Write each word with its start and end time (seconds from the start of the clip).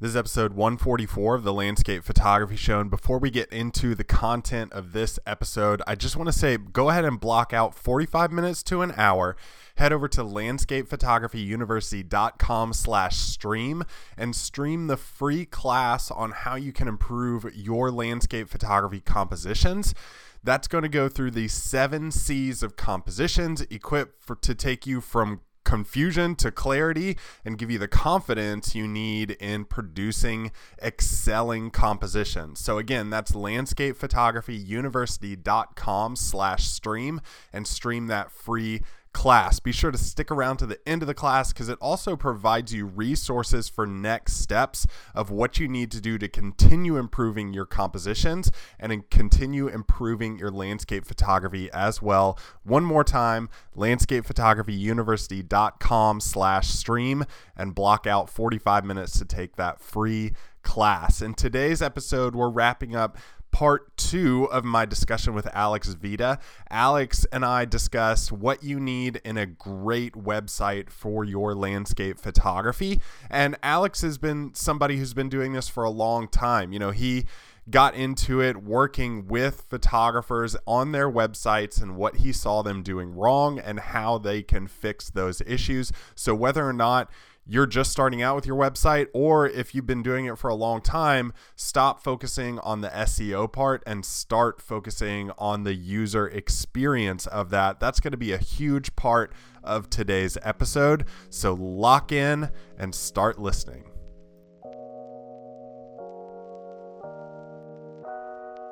This 0.00 0.10
is 0.10 0.16
episode 0.16 0.52
144 0.52 1.34
of 1.34 1.42
the 1.42 1.52
Landscape 1.52 2.04
Photography 2.04 2.54
Show. 2.54 2.78
And 2.78 2.88
before 2.88 3.18
we 3.18 3.30
get 3.30 3.52
into 3.52 3.96
the 3.96 4.04
content 4.04 4.72
of 4.72 4.92
this 4.92 5.18
episode, 5.26 5.82
I 5.88 5.96
just 5.96 6.14
want 6.14 6.28
to 6.28 6.32
say 6.32 6.56
go 6.56 6.90
ahead 6.90 7.04
and 7.04 7.18
block 7.18 7.52
out 7.52 7.74
45 7.74 8.30
minutes 8.30 8.62
to 8.64 8.82
an 8.82 8.92
hour. 8.96 9.36
Head 9.74 9.92
over 9.92 10.06
to 10.06 10.22
landscapephotographyuniversity.com 10.22 12.72
slash 12.74 13.16
stream 13.16 13.82
and 14.16 14.36
stream 14.36 14.86
the 14.86 14.96
free 14.96 15.44
class 15.44 16.12
on 16.12 16.30
how 16.30 16.54
you 16.54 16.72
can 16.72 16.86
improve 16.86 17.50
your 17.52 17.90
landscape 17.90 18.48
photography 18.48 19.00
compositions. 19.00 19.96
That's 20.44 20.68
going 20.68 20.82
to 20.82 20.88
go 20.88 21.08
through 21.08 21.32
the 21.32 21.48
seven 21.48 22.12
C's 22.12 22.62
of 22.62 22.76
compositions, 22.76 23.62
equipped 23.62 24.22
for, 24.22 24.36
to 24.36 24.54
take 24.54 24.86
you 24.86 25.00
from 25.00 25.40
confusion 25.68 26.34
to 26.34 26.50
clarity 26.50 27.16
and 27.44 27.58
give 27.58 27.70
you 27.70 27.78
the 27.78 27.86
confidence 27.86 28.74
you 28.74 28.88
need 28.88 29.32
in 29.32 29.66
producing 29.66 30.50
excelling 30.82 31.70
compositions. 31.70 32.58
So 32.58 32.78
again, 32.78 33.10
that's 33.10 33.32
landscapephotographyuniversity.com 33.32 36.16
slash 36.16 36.68
stream 36.68 37.20
and 37.52 37.66
stream 37.66 38.06
that 38.06 38.32
free 38.32 38.80
class. 39.18 39.58
Be 39.58 39.72
sure 39.72 39.90
to 39.90 39.98
stick 39.98 40.30
around 40.30 40.58
to 40.58 40.66
the 40.66 40.78
end 40.88 41.02
of 41.02 41.08
the 41.08 41.14
class 41.14 41.52
because 41.52 41.68
it 41.68 41.76
also 41.80 42.14
provides 42.14 42.72
you 42.72 42.86
resources 42.86 43.68
for 43.68 43.84
next 43.84 44.34
steps 44.34 44.86
of 45.12 45.28
what 45.28 45.58
you 45.58 45.66
need 45.66 45.90
to 45.90 46.00
do 46.00 46.18
to 46.18 46.28
continue 46.28 46.96
improving 46.96 47.52
your 47.52 47.66
compositions 47.66 48.52
and 48.78 49.10
continue 49.10 49.66
improving 49.66 50.38
your 50.38 50.52
landscape 50.52 51.04
photography 51.04 51.68
as 51.72 52.00
well. 52.00 52.38
One 52.62 52.84
more 52.84 53.02
time, 53.02 53.48
landscapephotographyuniversity.com 53.76 56.20
slash 56.20 56.68
stream 56.68 57.24
and 57.56 57.74
block 57.74 58.06
out 58.06 58.30
45 58.30 58.84
minutes 58.84 59.18
to 59.18 59.24
take 59.24 59.56
that 59.56 59.80
free 59.80 60.32
class. 60.68 61.22
In 61.22 61.32
today's 61.32 61.80
episode, 61.80 62.36
we're 62.36 62.50
wrapping 62.50 62.94
up 62.94 63.16
part 63.50 63.96
two 63.96 64.44
of 64.52 64.66
my 64.66 64.84
discussion 64.84 65.32
with 65.32 65.48
Alex 65.54 65.94
Vita. 65.94 66.38
Alex 66.70 67.24
and 67.32 67.42
I 67.42 67.64
discuss 67.64 68.30
what 68.30 68.62
you 68.62 68.78
need 68.78 69.22
in 69.24 69.38
a 69.38 69.46
great 69.46 70.12
website 70.12 70.90
for 70.90 71.24
your 71.24 71.54
landscape 71.54 72.20
photography. 72.20 73.00
And 73.30 73.56
Alex 73.62 74.02
has 74.02 74.18
been 74.18 74.50
somebody 74.54 74.98
who's 74.98 75.14
been 75.14 75.30
doing 75.30 75.54
this 75.54 75.70
for 75.70 75.84
a 75.84 75.90
long 75.90 76.28
time. 76.28 76.74
You 76.74 76.78
know, 76.78 76.90
he 76.90 77.24
got 77.70 77.94
into 77.94 78.42
it 78.42 78.62
working 78.62 79.26
with 79.26 79.64
photographers 79.70 80.54
on 80.66 80.92
their 80.92 81.10
websites 81.10 81.80
and 81.80 81.96
what 81.96 82.16
he 82.16 82.30
saw 82.30 82.62
them 82.62 82.82
doing 82.82 83.14
wrong 83.14 83.58
and 83.58 83.80
how 83.80 84.18
they 84.18 84.42
can 84.42 84.66
fix 84.66 85.08
those 85.08 85.40
issues. 85.46 85.92
So, 86.14 86.34
whether 86.34 86.66
or 86.68 86.74
not 86.74 87.10
you're 87.50 87.66
just 87.66 87.90
starting 87.90 88.20
out 88.20 88.36
with 88.36 88.44
your 88.44 88.56
website, 88.56 89.06
or 89.14 89.48
if 89.48 89.74
you've 89.74 89.86
been 89.86 90.02
doing 90.02 90.26
it 90.26 90.36
for 90.36 90.48
a 90.48 90.54
long 90.54 90.82
time, 90.82 91.32
stop 91.56 92.04
focusing 92.04 92.58
on 92.58 92.82
the 92.82 92.88
SEO 92.88 93.50
part 93.50 93.82
and 93.86 94.04
start 94.04 94.60
focusing 94.60 95.30
on 95.38 95.64
the 95.64 95.72
user 95.72 96.28
experience 96.28 97.26
of 97.26 97.48
that. 97.48 97.80
That's 97.80 98.00
going 98.00 98.12
to 98.12 98.18
be 98.18 98.32
a 98.32 98.38
huge 98.38 98.94
part 98.96 99.32
of 99.64 99.88
today's 99.88 100.36
episode. 100.42 101.06
So 101.30 101.54
lock 101.54 102.12
in 102.12 102.50
and 102.78 102.94
start 102.94 103.38
listening. 103.38 103.84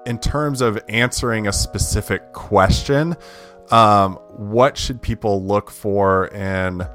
In 0.04 0.18
terms 0.18 0.60
of 0.60 0.78
answering 0.88 1.48
a 1.48 1.52
specific 1.52 2.34
question, 2.34 3.16
um, 3.70 4.16
what 4.36 4.76
should 4.76 5.00
people 5.00 5.42
look 5.42 5.70
for 5.70 6.32
and 6.34 6.86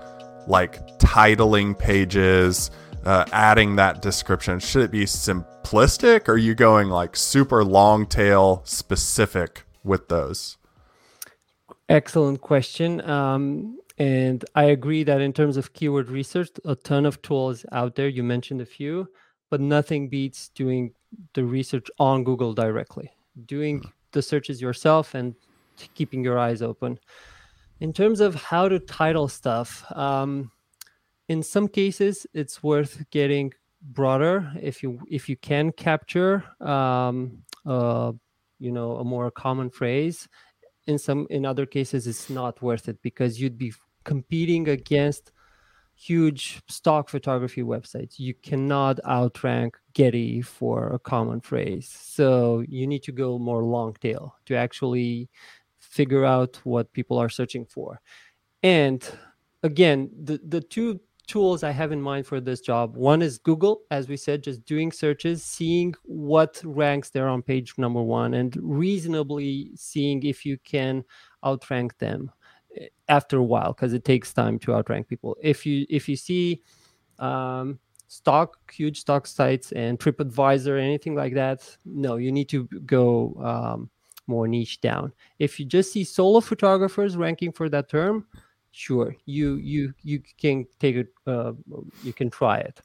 like 0.47 1.00
titling 1.00 1.78
pages, 1.78 2.72
uh, 3.06 3.25
adding 3.31 3.75
that 3.78 4.02
description? 4.02 4.59
Should 4.59 4.83
it 4.83 4.92
be 4.92 5.06
simplistic 5.06 6.28
or 6.28 6.33
are 6.33 6.38
you 6.38 6.56
going 6.56 6.89
like 6.89 7.16
super 7.16 7.64
long 7.64 8.06
tail 8.06 8.61
specific 8.66 9.64
with 9.83 10.08
those? 10.08 10.58
Excellent 11.89 12.42
question. 12.42 13.02
Um, 13.10 13.77
and 13.98 14.45
I 14.55 14.65
agree 14.65 15.04
that 15.04 15.21
in 15.21 15.33
terms 15.33 15.58
of 15.58 15.73
keyword 15.73 16.10
research, 16.10 16.49
a 16.65 16.76
ton 16.76 17.05
of 17.05 17.21
tools 17.21 17.65
out 17.71 17.95
there. 17.95 18.08
You 18.08 18.23
mentioned 18.23 18.61
a 18.61 18.65
few, 18.65 19.08
but 19.49 19.61
nothing 19.61 20.10
beats 20.10 20.49
doing 20.49 20.94
the 21.33 21.44
research 21.44 21.92
on 21.99 22.23
Google 22.23 22.54
directly, 22.54 23.11
doing 23.45 23.82
mm. 23.82 23.92
the 24.11 24.21
searches 24.21 24.61
yourself 24.61 25.14
and 25.14 25.36
keeping 25.94 26.23
your 26.23 26.39
eyes 26.39 26.61
open. 26.61 26.99
In 27.81 27.93
terms 27.93 28.19
of 28.19 28.36
how 28.36 28.69
to 28.69 28.77
title 28.77 29.27
stuff, 29.27 29.83
um, 29.97 30.52
in 31.27 31.42
some 31.42 31.67
cases, 31.67 32.27
it's 32.31 32.61
worth 32.61 33.03
getting 33.09 33.53
broader 33.81 34.53
if 34.61 34.83
you 34.83 34.99
if 35.09 35.27
you 35.27 35.36
can 35.36 35.71
capture, 35.71 36.43
um, 36.61 37.39
uh, 37.65 38.11
you 38.59 38.71
know, 38.71 38.97
a 38.97 39.03
more 39.03 39.31
common 39.31 39.71
phrase. 39.71 40.27
In 40.86 40.99
some 40.99 41.25
in 41.31 41.43
other 41.43 41.65
cases, 41.65 42.05
it's 42.05 42.30
not 42.30 42.61
worth 42.61 42.87
it 42.87 43.02
because 43.02 43.41
you'd 43.41 43.58
be 43.58 43.73
competing 44.03 44.70
against 44.70 45.31
huge 45.95 46.61
stock 46.67 47.09
photography 47.09 47.64
websites. 47.64 48.20
You 48.20 48.36
cannot 48.36 48.99
outrank 49.08 49.75
Getty 49.93 50.43
for 50.43 50.93
a 50.93 50.99
common 50.99 51.41
phrase. 51.41 51.89
So 51.89 52.64
you 52.67 52.86
need 52.86 53.02
to 53.03 53.11
go 53.11 53.39
more 53.39 53.64
long 53.64 53.95
tail 53.95 54.36
to 54.45 54.55
actually 54.55 55.30
figure 55.91 56.25
out 56.25 56.59
what 56.63 56.91
people 56.93 57.17
are 57.17 57.29
searching 57.29 57.65
for. 57.65 58.02
And 58.63 59.05
again, 59.61 60.09
the, 60.23 60.39
the 60.47 60.61
two 60.61 61.02
tools 61.27 61.63
I 61.63 61.71
have 61.71 61.91
in 61.91 62.02
mind 62.02 62.25
for 62.25 62.39
this 62.39 62.61
job 62.61 62.95
one 62.95 63.21
is 63.21 63.37
Google, 63.37 63.81
as 63.91 64.07
we 64.07 64.17
said, 64.17 64.43
just 64.43 64.65
doing 64.65 64.91
searches, 64.91 65.43
seeing 65.43 65.93
what 66.03 66.61
ranks 66.63 67.09
there 67.09 67.27
on 67.27 67.41
page 67.41 67.73
number 67.77 68.02
one, 68.02 68.33
and 68.33 68.57
reasonably 68.61 69.71
seeing 69.75 70.23
if 70.23 70.45
you 70.45 70.57
can 70.63 71.03
outrank 71.45 71.97
them 71.97 72.31
eh, 72.77 72.87
after 73.09 73.37
a 73.37 73.43
while 73.43 73.73
because 73.73 73.93
it 73.93 74.05
takes 74.05 74.33
time 74.33 74.58
to 74.59 74.73
outrank 74.73 75.08
people. 75.08 75.37
If 75.41 75.65
you 75.65 75.85
if 75.89 76.08
you 76.08 76.15
see 76.15 76.61
um, 77.19 77.79
stock 78.08 78.71
huge 78.71 78.99
stock 79.02 79.27
sites 79.27 79.73
and 79.73 79.99
TripAdvisor 79.99 80.81
anything 80.81 81.15
like 81.15 81.33
that, 81.33 81.77
no, 81.85 82.15
you 82.15 82.31
need 82.31 82.49
to 82.49 82.63
go 82.85 83.35
um, 83.43 83.89
more 84.36 84.47
niche 84.47 84.77
down. 84.81 85.14
If 85.37 85.59
you 85.59 85.65
just 85.77 85.92
see 85.92 86.03
solo 86.03 86.39
photographers 86.42 87.17
ranking 87.25 87.52
for 87.52 87.69
that 87.69 87.89
term, 87.89 88.25
sure, 88.71 89.09
you 89.25 89.47
you 89.73 89.93
you 90.09 90.17
can 90.43 90.65
take 90.80 90.95
it, 91.03 91.09
uh, 91.27 91.53
you 92.08 92.14
can 92.14 92.30
try 92.30 92.58
it. 92.70 92.81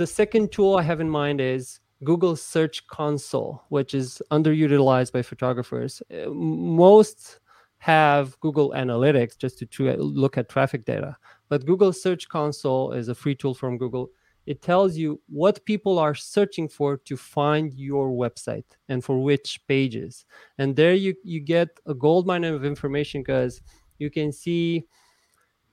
The 0.00 0.06
second 0.06 0.52
tool 0.52 0.76
I 0.76 0.82
have 0.90 1.00
in 1.00 1.10
mind 1.20 1.40
is 1.40 1.80
Google 2.02 2.36
Search 2.36 2.86
Console, 2.88 3.62
which 3.68 3.94
is 3.94 4.20
underutilized 4.30 5.12
by 5.12 5.22
photographers. 5.22 6.02
Uh, 6.10 6.30
most 6.30 7.40
have 7.78 8.38
Google 8.40 8.70
Analytics 8.72 9.38
just 9.38 9.58
to, 9.58 9.66
to 9.66 9.82
look 9.96 10.38
at 10.38 10.48
traffic 10.48 10.84
data, 10.84 11.16
but 11.48 11.66
Google 11.66 11.92
Search 11.92 12.28
Console 12.28 12.92
is 12.92 13.08
a 13.08 13.14
free 13.14 13.34
tool 13.34 13.54
from 13.54 13.78
Google 13.78 14.10
it 14.46 14.62
tells 14.62 14.96
you 14.96 15.20
what 15.28 15.64
people 15.64 15.98
are 15.98 16.14
searching 16.14 16.68
for 16.68 16.96
to 16.98 17.16
find 17.16 17.72
your 17.74 18.10
website 18.10 18.64
and 18.88 19.02
for 19.02 19.22
which 19.22 19.60
pages. 19.66 20.24
And 20.58 20.76
there 20.76 20.94
you 20.94 21.14
you 21.24 21.40
get 21.40 21.68
a 21.86 21.94
gold 21.94 22.26
mine 22.26 22.44
of 22.44 22.64
information 22.64 23.22
because 23.22 23.62
you 23.98 24.10
can 24.10 24.32
see 24.32 24.84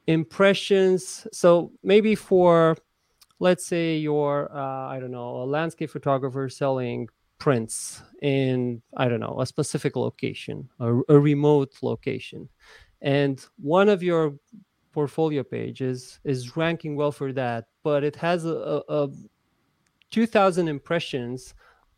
impressions. 0.07 1.27
So 1.31 1.71
maybe 1.83 2.15
for 2.15 2.77
let's 3.39 3.65
say 3.65 3.97
you're 3.97 4.55
uh, 4.55 4.87
i 4.87 4.99
don't 4.99 5.11
know 5.11 5.37
a 5.37 5.45
landscape 5.45 5.89
photographer 5.89 6.47
selling 6.47 7.09
prints 7.39 8.03
in 8.21 8.79
i 8.97 9.07
don't 9.07 9.19
know 9.19 9.41
a 9.41 9.45
specific 9.47 9.95
location 9.95 10.69
a, 10.79 10.99
a 11.09 11.19
remote 11.19 11.73
location. 11.81 12.47
And 13.01 13.43
one 13.57 13.89
of 13.89 14.03
your 14.03 14.35
portfolio 14.91 15.43
page 15.43 15.81
is 15.81 16.19
is 16.23 16.57
ranking 16.57 16.95
well 16.95 17.11
for 17.11 17.31
that 17.31 17.65
but 17.83 18.03
it 18.03 18.15
has 18.15 18.45
a, 18.45 18.83
a, 18.89 19.05
a 19.05 19.09
2000 20.11 20.67
impressions 20.67 21.53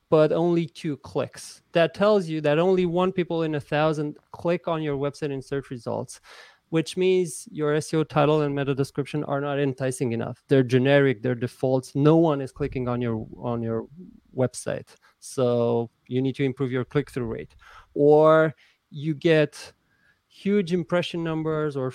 but 0.09 0.31
only 0.31 0.67
two 0.67 0.95
clicks. 0.97 1.63
That 1.71 1.95
tells 1.95 2.27
you 2.27 2.39
that 2.41 2.59
only 2.59 2.85
one 2.85 3.11
people 3.11 3.41
in 3.41 3.55
a 3.55 3.59
thousand 3.59 4.15
click 4.31 4.67
on 4.67 4.83
your 4.83 4.95
website 4.95 5.31
in 5.31 5.41
search 5.41 5.71
results 5.71 6.21
which 6.69 6.97
means 6.97 7.47
your 7.51 7.71
seo 7.75 8.07
title 8.07 8.41
and 8.41 8.55
meta 8.55 8.73
description 8.73 9.23
are 9.25 9.39
not 9.39 9.59
enticing 9.59 10.11
enough. 10.11 10.43
They're 10.47 10.63
generic 10.63 11.21
they're 11.21 11.35
defaults. 11.35 11.93
No 11.93 12.15
one 12.17 12.41
is 12.41 12.51
clicking 12.51 12.87
on 12.87 12.99
your 12.99 13.27
on 13.37 13.61
your 13.61 13.85
website. 14.35 14.89
So 15.19 15.91
you 16.07 16.19
need 16.19 16.35
to 16.35 16.43
improve 16.43 16.71
your 16.71 16.83
click-through 16.83 17.27
rate. 17.27 17.55
Or 17.93 18.55
you 18.89 19.13
get 19.13 19.71
huge 20.33 20.73
impression 20.73 21.23
numbers 21.23 21.75
or 21.77 21.93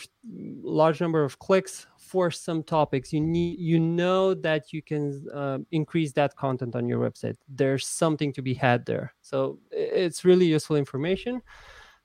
large 0.62 1.00
number 1.00 1.24
of 1.24 1.38
clicks 1.38 1.86
for 1.96 2.30
some 2.30 2.62
topics. 2.62 3.12
You 3.12 3.20
need 3.20 3.58
you 3.58 3.78
know 3.78 4.34
that 4.34 4.72
you 4.72 4.82
can 4.82 5.26
uh, 5.34 5.58
increase 5.72 6.12
that 6.12 6.36
content 6.36 6.76
on 6.76 6.88
your 6.88 7.00
website. 7.00 7.36
There's 7.48 7.86
something 7.86 8.32
to 8.34 8.42
be 8.42 8.54
had 8.54 8.86
there. 8.86 9.14
So 9.22 9.58
it's 9.70 10.24
really 10.24 10.46
useful 10.46 10.76
information. 10.76 11.42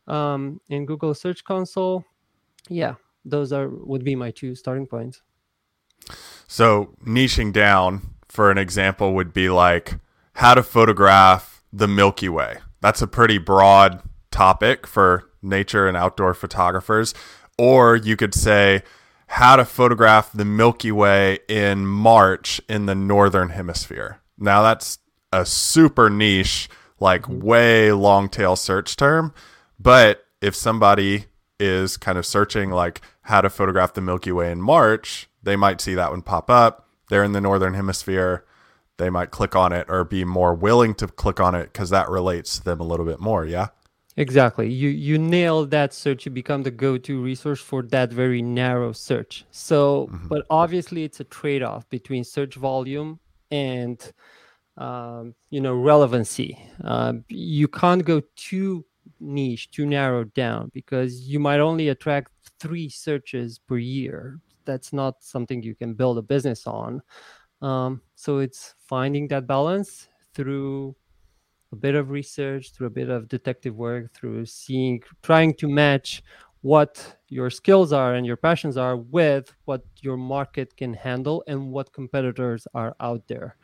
Um, 0.06 0.60
in 0.68 0.86
google 0.86 1.14
search 1.14 1.46
console 1.46 2.04
yeah 2.68 2.96
those 3.24 3.54
are 3.54 3.70
would 3.70 4.04
be 4.04 4.18
my 4.18 4.32
two 4.32 4.54
starting 4.54 4.86
points. 4.86 5.22
So 6.46 6.94
niching 7.06 7.54
down 7.54 8.14
for 8.34 8.50
an 8.50 8.58
example, 8.58 9.14
would 9.14 9.32
be 9.32 9.48
like 9.48 10.00
how 10.34 10.56
to 10.56 10.64
photograph 10.64 11.64
the 11.72 11.88
Milky 11.88 12.28
Way. 12.28 12.58
That's 12.82 13.00
a 13.00 13.08
pretty 13.08 13.38
broad 13.38 14.02
topic 14.32 14.88
for 14.88 15.30
nature 15.44 15.88
and 15.88 15.98
outdoor 15.98 16.34
photographers. 16.34 17.14
Or 17.58 17.96
you 17.96 18.16
could 18.16 18.34
say 18.34 18.84
how 19.28 19.56
to 19.56 19.66
photograph 19.66 20.32
the 20.32 20.46
Milky 20.46 20.92
Way 20.92 21.40
in 21.48 21.86
March 21.86 22.62
in 22.70 22.86
the 22.86 22.96
Northern 22.96 23.50
Hemisphere. 23.50 24.20
Now, 24.38 24.62
that's 24.62 25.00
a 25.32 25.46
super 25.46 26.10
niche, 26.10 26.70
like 27.00 27.24
mm-hmm. 27.24 27.40
way 27.40 27.92
long 27.92 28.30
tail 28.30 28.56
search 28.56 28.96
term. 28.96 29.34
But 29.80 30.26
if 30.42 30.56
somebody 30.56 31.26
is 31.60 31.98
kind 31.98 32.18
of 32.18 32.26
searching 32.26 32.70
like 32.70 33.02
how 33.22 33.42
to 33.42 33.50
photograph 33.50 33.94
the 33.94 34.02
Milky 34.02 34.32
Way 34.32 34.52
in 34.52 34.62
March, 34.62 35.30
they 35.42 35.56
might 35.56 35.82
see 35.82 35.96
that 35.96 36.12
one 36.12 36.22
pop 36.22 36.50
up. 36.50 36.88
They're 37.10 37.24
in 37.24 37.32
the 37.32 37.42
northern 37.42 37.74
hemisphere. 37.74 38.46
They 38.98 39.10
might 39.10 39.32
click 39.32 39.56
on 39.56 39.74
it 39.74 39.88
or 39.90 40.04
be 40.04 40.24
more 40.24 40.54
willing 40.54 40.94
to 40.96 41.08
click 41.08 41.40
on 41.40 41.56
it 41.56 41.74
because 41.74 41.90
that 41.90 42.10
relates 42.10 42.58
to 42.58 42.64
them 42.64 42.80
a 42.80 42.86
little 42.86 43.06
bit 43.06 43.20
more. 43.20 43.46
Yeah. 43.46 43.70
Exactly. 44.16 44.72
You 44.72 44.90
you 44.90 45.18
nail 45.18 45.66
that 45.66 45.94
search. 45.94 46.26
You 46.26 46.32
become 46.32 46.62
the 46.64 46.72
go-to 46.72 47.22
resource 47.22 47.60
for 47.60 47.82
that 47.84 48.14
very 48.14 48.42
narrow 48.42 48.92
search. 48.92 49.46
So, 49.50 50.08
mm-hmm. 50.12 50.28
but 50.28 50.46
obviously, 50.50 51.04
it's 51.04 51.20
a 51.20 51.24
trade-off 51.24 51.90
between 51.90 52.24
search 52.24 52.56
volume 52.56 53.20
and 53.50 54.00
um, 54.78 55.34
you 55.50 55.62
know 55.62 55.74
relevancy. 55.74 56.60
Uh, 56.84 57.14
you 57.28 57.68
can't 57.68 58.06
go 58.06 58.22
too 58.36 58.86
niche, 59.20 59.72
too 59.72 59.86
narrowed 59.86 60.34
down 60.36 60.70
because 60.74 61.22
you 61.22 61.40
might 61.40 61.60
only 61.60 61.90
attract 61.90 62.32
three 62.60 62.90
searches 62.90 63.60
per 63.60 63.78
year. 63.78 64.40
That's 64.66 64.94
not 64.94 65.24
something 65.24 65.64
you 65.64 65.76
can 65.76 65.96
build 65.96 66.20
a 66.20 66.22
business 66.22 66.68
on. 66.68 67.02
Um, 67.62 68.02
so 68.16 68.40
it's 68.40 68.76
finding 68.88 69.28
that 69.30 69.48
balance 69.48 70.08
through 70.34 70.96
a 71.74 71.76
bit 71.76 71.96
of 71.96 72.12
research, 72.12 72.72
through 72.72 72.88
a 72.88 72.98
bit 73.02 73.10
of 73.10 73.28
detective 73.28 73.76
work, 73.76 74.14
through 74.14 74.46
seeing, 74.46 75.02
trying 75.24 75.54
to 75.56 75.68
match 75.68 76.24
what 76.62 77.18
your 77.28 77.50
skills 77.50 77.92
are 77.92 78.14
and 78.14 78.26
your 78.26 78.38
passions 78.38 78.78
are 78.78 78.96
with 78.96 79.54
what 79.66 79.82
your 80.02 80.16
market 80.16 80.78
can 80.78 80.94
handle 80.94 81.44
and 81.48 81.72
what 81.72 81.92
competitors 81.92 82.68
are 82.74 82.96
out 83.00 83.28
there. 83.28 83.58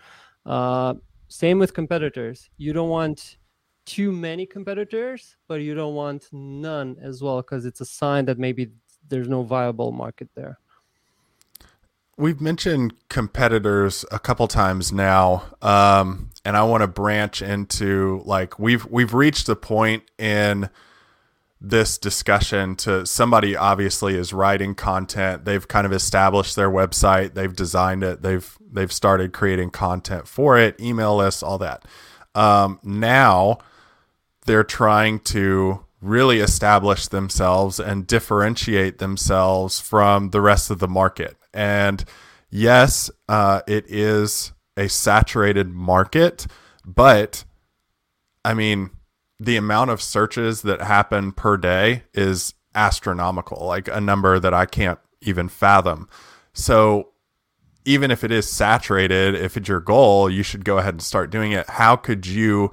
Uh, 0.45 0.95
same 1.27 1.59
with 1.59 1.73
competitors. 1.73 2.49
You 2.57 2.73
don't 2.73 2.89
want 2.89 3.37
too 3.85 4.11
many 4.11 4.45
competitors, 4.45 5.37
but 5.47 5.61
you 5.61 5.75
don't 5.75 5.95
want 5.95 6.27
none 6.31 6.97
as 7.01 7.21
well 7.21 7.37
because 7.37 7.65
it's 7.65 7.79
a 7.79 7.85
sign 7.85 8.25
that 8.25 8.39
maybe 8.39 8.71
there's 9.07 9.29
no 9.29 9.43
viable 9.43 9.91
market 9.91 10.29
there. 10.35 10.59
We've 12.19 12.41
mentioned 12.41 12.93
competitors 13.07 14.03
a 14.11 14.19
couple 14.19 14.47
times 14.47 14.91
now, 14.91 15.43
um, 15.61 16.31
and 16.43 16.57
I 16.57 16.63
want 16.63 16.81
to 16.81 16.87
branch 16.87 17.41
into 17.41 18.21
like 18.25 18.59
we've 18.59 18.85
we've 18.85 19.13
reached 19.13 19.47
the 19.47 19.55
point 19.55 20.03
in 20.17 20.69
this 21.61 21.97
discussion 21.97 22.75
to 22.75 23.05
somebody 23.05 23.55
obviously 23.55 24.15
is 24.15 24.31
writing 24.31 24.75
content 24.75 25.43
they've 25.43 25.67
kind 25.67 25.85
of 25.85 25.91
established 25.91 26.55
their 26.55 26.69
website 26.69 27.33
they've 27.33 27.53
designed 27.53 28.01
it 28.01 28.21
they've 28.21 28.57
they've 28.71 28.93
started 28.93 29.33
creating 29.33 29.69
content 29.69 30.25
for 30.25 30.57
it 30.57 30.79
email 30.79 31.17
lists 31.17 31.43
all 31.43 31.57
that 31.57 31.83
um, 32.33 32.79
now 32.81 33.57
they're 34.45 34.63
trying 34.63 35.19
to 35.19 35.83
really 36.01 36.39
establish 36.39 37.07
themselves 37.07 37.79
and 37.79 38.07
differentiate 38.07 38.99
themselves 38.99 39.79
from 39.79 40.29
the 40.29 40.41
rest 40.41 40.71
of 40.71 40.79
the 40.79 40.87
market. 40.87 41.35
And 41.53 42.03
yes, 42.49 43.09
uh, 43.27 43.61
it 43.67 43.85
is 43.87 44.53
a 44.77 44.87
saturated 44.87 45.69
market, 45.69 46.47
but 46.85 47.43
I 48.45 48.53
mean, 48.53 48.91
the 49.39 49.57
amount 49.57 49.91
of 49.91 50.01
searches 50.01 50.61
that 50.63 50.81
happen 50.81 51.31
per 51.31 51.57
day 51.57 52.03
is 52.13 52.53
astronomical, 52.75 53.65
like 53.65 53.87
a 53.87 54.01
number 54.01 54.39
that 54.39 54.53
I 54.53 54.65
can't 54.65 54.99
even 55.21 55.49
fathom. 55.49 56.09
So, 56.53 57.09
even 57.85 58.11
if 58.11 58.23
it 58.23 58.31
is 58.31 58.47
saturated, 58.47 59.35
if 59.35 59.57
it's 59.57 59.69
your 59.69 59.79
goal, 59.79 60.29
you 60.29 60.43
should 60.43 60.65
go 60.65 60.77
ahead 60.77 60.93
and 60.93 61.01
start 61.01 61.31
doing 61.31 61.53
it. 61.53 61.67
How 61.69 61.95
could 61.95 62.27
you 62.27 62.71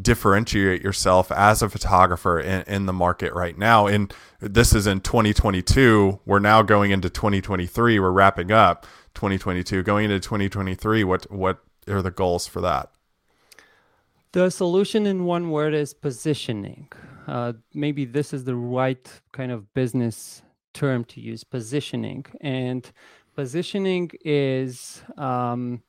differentiate 0.00 0.82
yourself 0.82 1.30
as 1.32 1.62
a 1.62 1.68
photographer 1.68 2.38
in, 2.40 2.62
in 2.62 2.86
the 2.86 2.92
market 2.92 3.32
right 3.32 3.56
now. 3.56 3.86
And 3.86 4.12
this 4.40 4.74
is 4.74 4.86
in 4.86 5.00
2022. 5.00 6.20
We're 6.24 6.38
now 6.38 6.62
going 6.62 6.90
into 6.90 7.10
2023. 7.10 7.98
We're 7.98 8.10
wrapping 8.10 8.52
up 8.52 8.86
2022. 9.14 9.82
Going 9.82 10.04
into 10.06 10.20
2023, 10.20 11.04
what 11.04 11.30
what 11.30 11.58
are 11.88 12.02
the 12.02 12.10
goals 12.10 12.46
for 12.46 12.60
that? 12.60 12.90
The 14.32 14.50
solution 14.50 15.06
in 15.06 15.24
one 15.24 15.50
word 15.50 15.74
is 15.74 15.92
positioning. 15.92 16.88
Uh, 17.26 17.54
maybe 17.74 18.04
this 18.04 18.32
is 18.32 18.44
the 18.44 18.54
right 18.54 19.08
kind 19.32 19.50
of 19.50 19.72
business 19.74 20.42
term 20.72 21.04
to 21.06 21.20
use 21.20 21.42
positioning. 21.42 22.24
And 22.40 22.90
positioning 23.34 24.10
is 24.24 25.02
um, 25.18 25.82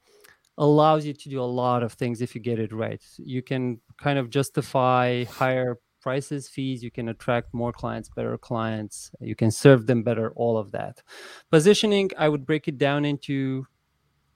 allows 0.58 1.06
you 1.06 1.14
to 1.14 1.30
do 1.30 1.42
a 1.42 1.44
lot 1.44 1.84
of 1.84 1.94
things 1.94 2.22
if 2.22 2.36
you 2.36 2.42
get 2.42 2.60
it 2.60 2.72
right. 2.72 3.04
You 3.18 3.42
can 3.42 3.80
kind 4.02 4.18
of 4.20 4.30
justify 4.30 5.24
higher 5.26 5.78
prices, 6.02 6.50
fees, 6.50 6.84
you 6.84 6.92
can 6.92 7.10
attract 7.10 7.54
more 7.54 7.72
clients, 7.72 8.10
better 8.10 8.38
clients, 8.38 9.12
you 9.20 9.36
can 9.36 9.52
serve 9.52 9.86
them 9.86 10.02
better, 10.04 10.32
all 10.36 10.58
of 10.58 10.72
that. 10.72 11.02
Positioning, 11.52 12.10
I 12.18 12.28
would 12.28 12.46
break 12.46 12.68
it 12.68 12.78
down 12.78 13.06
into 13.06 13.68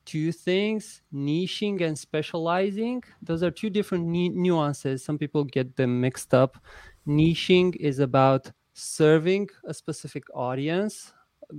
two 0.05 0.31
things 0.31 1.01
niching 1.11 1.81
and 1.81 1.97
specializing. 1.97 3.03
Those 3.23 3.41
are 3.41 3.49
two 3.49 3.71
different 3.71 4.05
nuances. 4.05 5.03
Some 5.03 5.17
people 5.17 5.43
get 5.43 5.75
them 5.75 5.99
mixed 5.99 6.33
up. 6.33 6.57
Niching 7.07 7.75
is 7.77 7.97
about 7.99 8.51
serving 8.73 9.49
a 9.67 9.73
specific 9.73 10.23
audience 10.35 11.11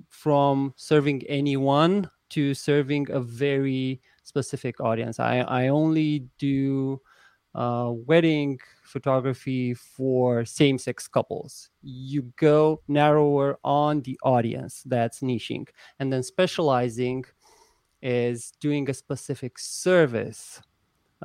from 0.08 0.72
serving 0.76 1.22
anyone 1.28 2.08
to 2.28 2.54
serving 2.54 3.10
a 3.10 3.20
very 3.20 4.00
specific 4.22 4.80
audience. 4.80 5.18
I, 5.18 5.38
I 5.40 5.68
only 5.68 6.26
do 6.38 7.00
uh, 7.56 7.90
wedding 7.90 8.58
photography 8.82 9.72
for 9.72 10.44
same 10.44 10.76
sex 10.78 11.08
couples. 11.08 11.70
You 11.82 12.30
go 12.36 12.82
narrower 12.86 13.58
on 13.64 14.02
the 14.02 14.18
audience, 14.22 14.82
that's 14.84 15.20
niching. 15.20 15.66
And 15.98 16.12
then 16.12 16.22
specializing 16.22 17.24
is 18.02 18.52
doing 18.60 18.88
a 18.90 18.94
specific 18.94 19.58
service. 19.58 20.60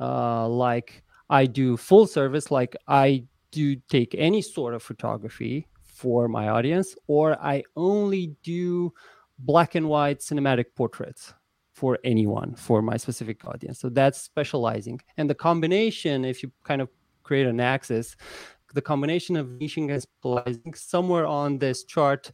Uh, 0.00 0.48
like 0.48 1.04
I 1.28 1.44
do 1.44 1.76
full 1.76 2.06
service, 2.06 2.50
like 2.50 2.74
I 2.88 3.24
do 3.50 3.76
take 3.76 4.14
any 4.16 4.40
sort 4.40 4.72
of 4.72 4.82
photography 4.82 5.68
for 5.82 6.28
my 6.28 6.48
audience, 6.48 6.96
or 7.06 7.38
I 7.42 7.62
only 7.76 8.34
do 8.42 8.94
black 9.38 9.74
and 9.74 9.86
white 9.86 10.20
cinematic 10.20 10.66
portraits 10.74 11.34
for 11.82 11.98
anyone 12.04 12.54
for 12.54 12.80
my 12.80 12.96
specific 12.96 13.44
audience. 13.44 13.80
So 13.80 13.88
that's 13.88 14.20
specializing. 14.20 15.00
And 15.16 15.28
the 15.28 15.34
combination 15.48 16.24
if 16.24 16.36
you 16.42 16.48
kind 16.62 16.80
of 16.80 16.88
create 17.24 17.48
an 17.54 17.58
axis 17.58 18.16
the 18.74 18.86
combination 18.92 19.34
of 19.36 19.46
niching 19.62 19.90
and 19.92 20.00
specializing 20.00 20.74
somewhere 20.74 21.26
on 21.26 21.58
this 21.58 21.82
chart 21.94 22.32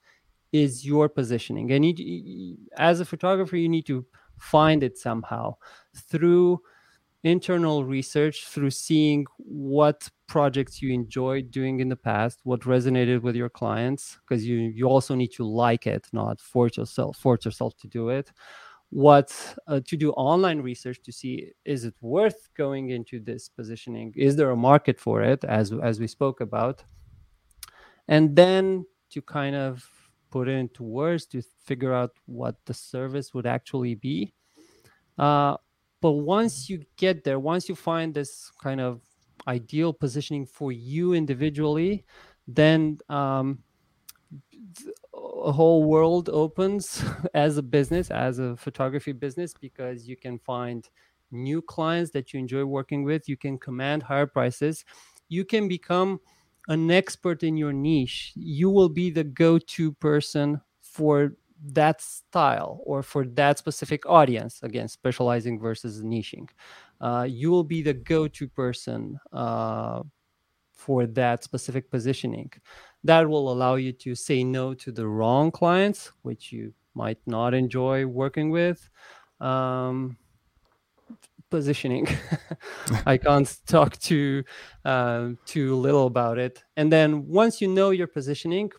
is 0.53 0.87
your 0.93 1.09
positioning. 1.09 1.67
And 1.73 1.83
you, 1.87 2.59
as 2.77 3.01
a 3.01 3.07
photographer 3.07 3.57
you 3.57 3.71
need 3.71 3.87
to 3.87 4.05
find 4.55 4.83
it 4.83 4.99
somehow 4.99 5.57
through 6.11 6.61
internal 7.25 7.85
research 7.85 8.47
through 8.53 8.71
seeing 8.71 9.27
what 9.39 10.09
projects 10.29 10.81
you 10.83 10.93
enjoyed 10.93 11.51
doing 11.51 11.81
in 11.81 11.89
the 11.89 11.97
past 12.11 12.39
what 12.45 12.61
resonated 12.61 13.23
with 13.23 13.35
your 13.35 13.49
clients 13.49 14.19
because 14.23 14.47
you 14.47 14.57
you 14.79 14.85
also 14.87 15.17
need 15.17 15.33
to 15.39 15.45
like 15.45 15.85
it 15.95 16.07
not 16.13 16.41
force 16.41 16.77
yourself 16.77 17.17
force 17.17 17.45
yourself 17.45 17.77
to 17.77 17.89
do 17.89 18.09
it 18.09 18.31
what 18.91 19.35
uh, 19.67 19.81
to 19.85 19.97
do 19.97 20.13
online 20.13 20.61
research 20.61 21.03
to 21.03 21.13
see 21.13 21.53
is 21.65 21.85
it 21.85 21.95
worth 22.01 22.49
going 22.57 22.91
into 22.91 23.21
this 23.21 23.49
positioning? 23.49 24.13
Is 24.17 24.37
there 24.37 24.51
a 24.51 24.57
market 24.57 24.99
for 24.99 25.23
it 25.23 25.45
as 25.45 25.73
as 25.83 26.01
we 26.01 26.07
spoke 26.07 26.41
about? 26.41 26.85
And 28.09 28.35
then 28.35 28.87
to 29.11 29.23
kind 29.23 29.55
of 29.55 29.89
put 30.31 30.49
it 30.49 30.53
into 30.53 30.83
words 30.83 31.27
to 31.27 31.43
figure 31.65 31.93
out 31.93 32.11
what 32.27 32.57
the 32.67 32.75
service 32.75 33.33
would 33.35 33.47
actually 33.47 33.95
be 33.95 34.33
uh, 35.19 35.57
but 36.01 36.13
once 36.13 36.69
you 36.69 36.85
get 36.97 37.25
there 37.25 37.39
once 37.39 37.69
you 37.69 37.75
find 37.75 38.15
this 38.15 38.51
kind 38.63 38.81
of 38.81 39.01
ideal 39.47 39.93
positioning 39.93 40.45
for 40.45 40.73
you 40.73 41.15
individually 41.15 42.05
then 42.47 42.99
um, 43.09 43.59
a 45.45 45.53
whole 45.53 45.85
world 45.85 46.29
opens 46.29 47.05
as 47.35 47.57
a 47.57 47.63
business, 47.63 48.11
as 48.11 48.39
a 48.39 48.57
photography 48.57 49.13
business, 49.13 49.55
because 49.55 50.09
you 50.09 50.17
can 50.17 50.39
find 50.39 50.89
new 51.31 51.61
clients 51.63 52.11
that 52.13 52.33
you 52.33 52.41
enjoy 52.41 52.65
working 52.65 53.05
with. 53.05 53.29
You 53.29 53.37
can 53.37 53.59
command 53.59 54.03
higher 54.03 54.27
prices. 54.27 54.85
You 55.29 55.45
can 55.45 55.69
become 55.69 56.21
an 56.69 56.91
expert 56.91 57.43
in 57.43 57.57
your 57.57 57.73
niche. 57.73 58.33
You 58.35 58.71
will 58.71 58.89
be 58.89 59.11
the 59.11 59.25
go 59.25 59.59
to 59.59 59.93
person 59.93 60.61
for 60.81 61.33
that 61.65 62.01
style 62.01 62.81
or 62.85 63.03
for 63.03 63.25
that 63.27 63.59
specific 63.59 64.07
audience 64.07 64.61
again 64.63 64.87
specializing 64.87 65.59
versus 65.59 66.03
niching 66.03 66.49
uh, 67.01 67.27
you 67.29 67.51
will 67.51 67.65
be 67.65 67.83
the 67.83 67.95
go-to 67.95 68.49
person 68.49 69.19
uh, 69.33 70.03
for 70.79 71.07
that 71.07 71.45
specific 71.45 71.91
positioning. 71.91 72.51
That 73.05 73.29
will 73.29 73.53
allow 73.53 73.75
you 73.75 73.93
to 74.05 74.15
say 74.15 74.45
no 74.45 74.75
to 74.75 74.93
the 74.93 75.07
wrong 75.07 75.51
clients 75.51 76.13
which 76.23 76.53
you 76.53 76.73
might 76.95 77.19
not 77.27 77.53
enjoy 77.53 78.07
working 78.07 78.51
with. 78.51 78.89
Um, 79.41 80.17
positioning. 81.51 82.07
I 83.07 83.17
can't 83.17 83.51
talk 83.67 83.99
too 83.99 84.45
uh, 84.85 85.31
too 85.47 85.77
little 85.77 86.07
about 86.07 86.39
it. 86.39 86.63
And 86.77 86.93
then 86.93 87.27
once 87.27 87.61
you 87.61 87.69
know 87.69 87.91
your 87.91 88.07
positioning 88.07 88.71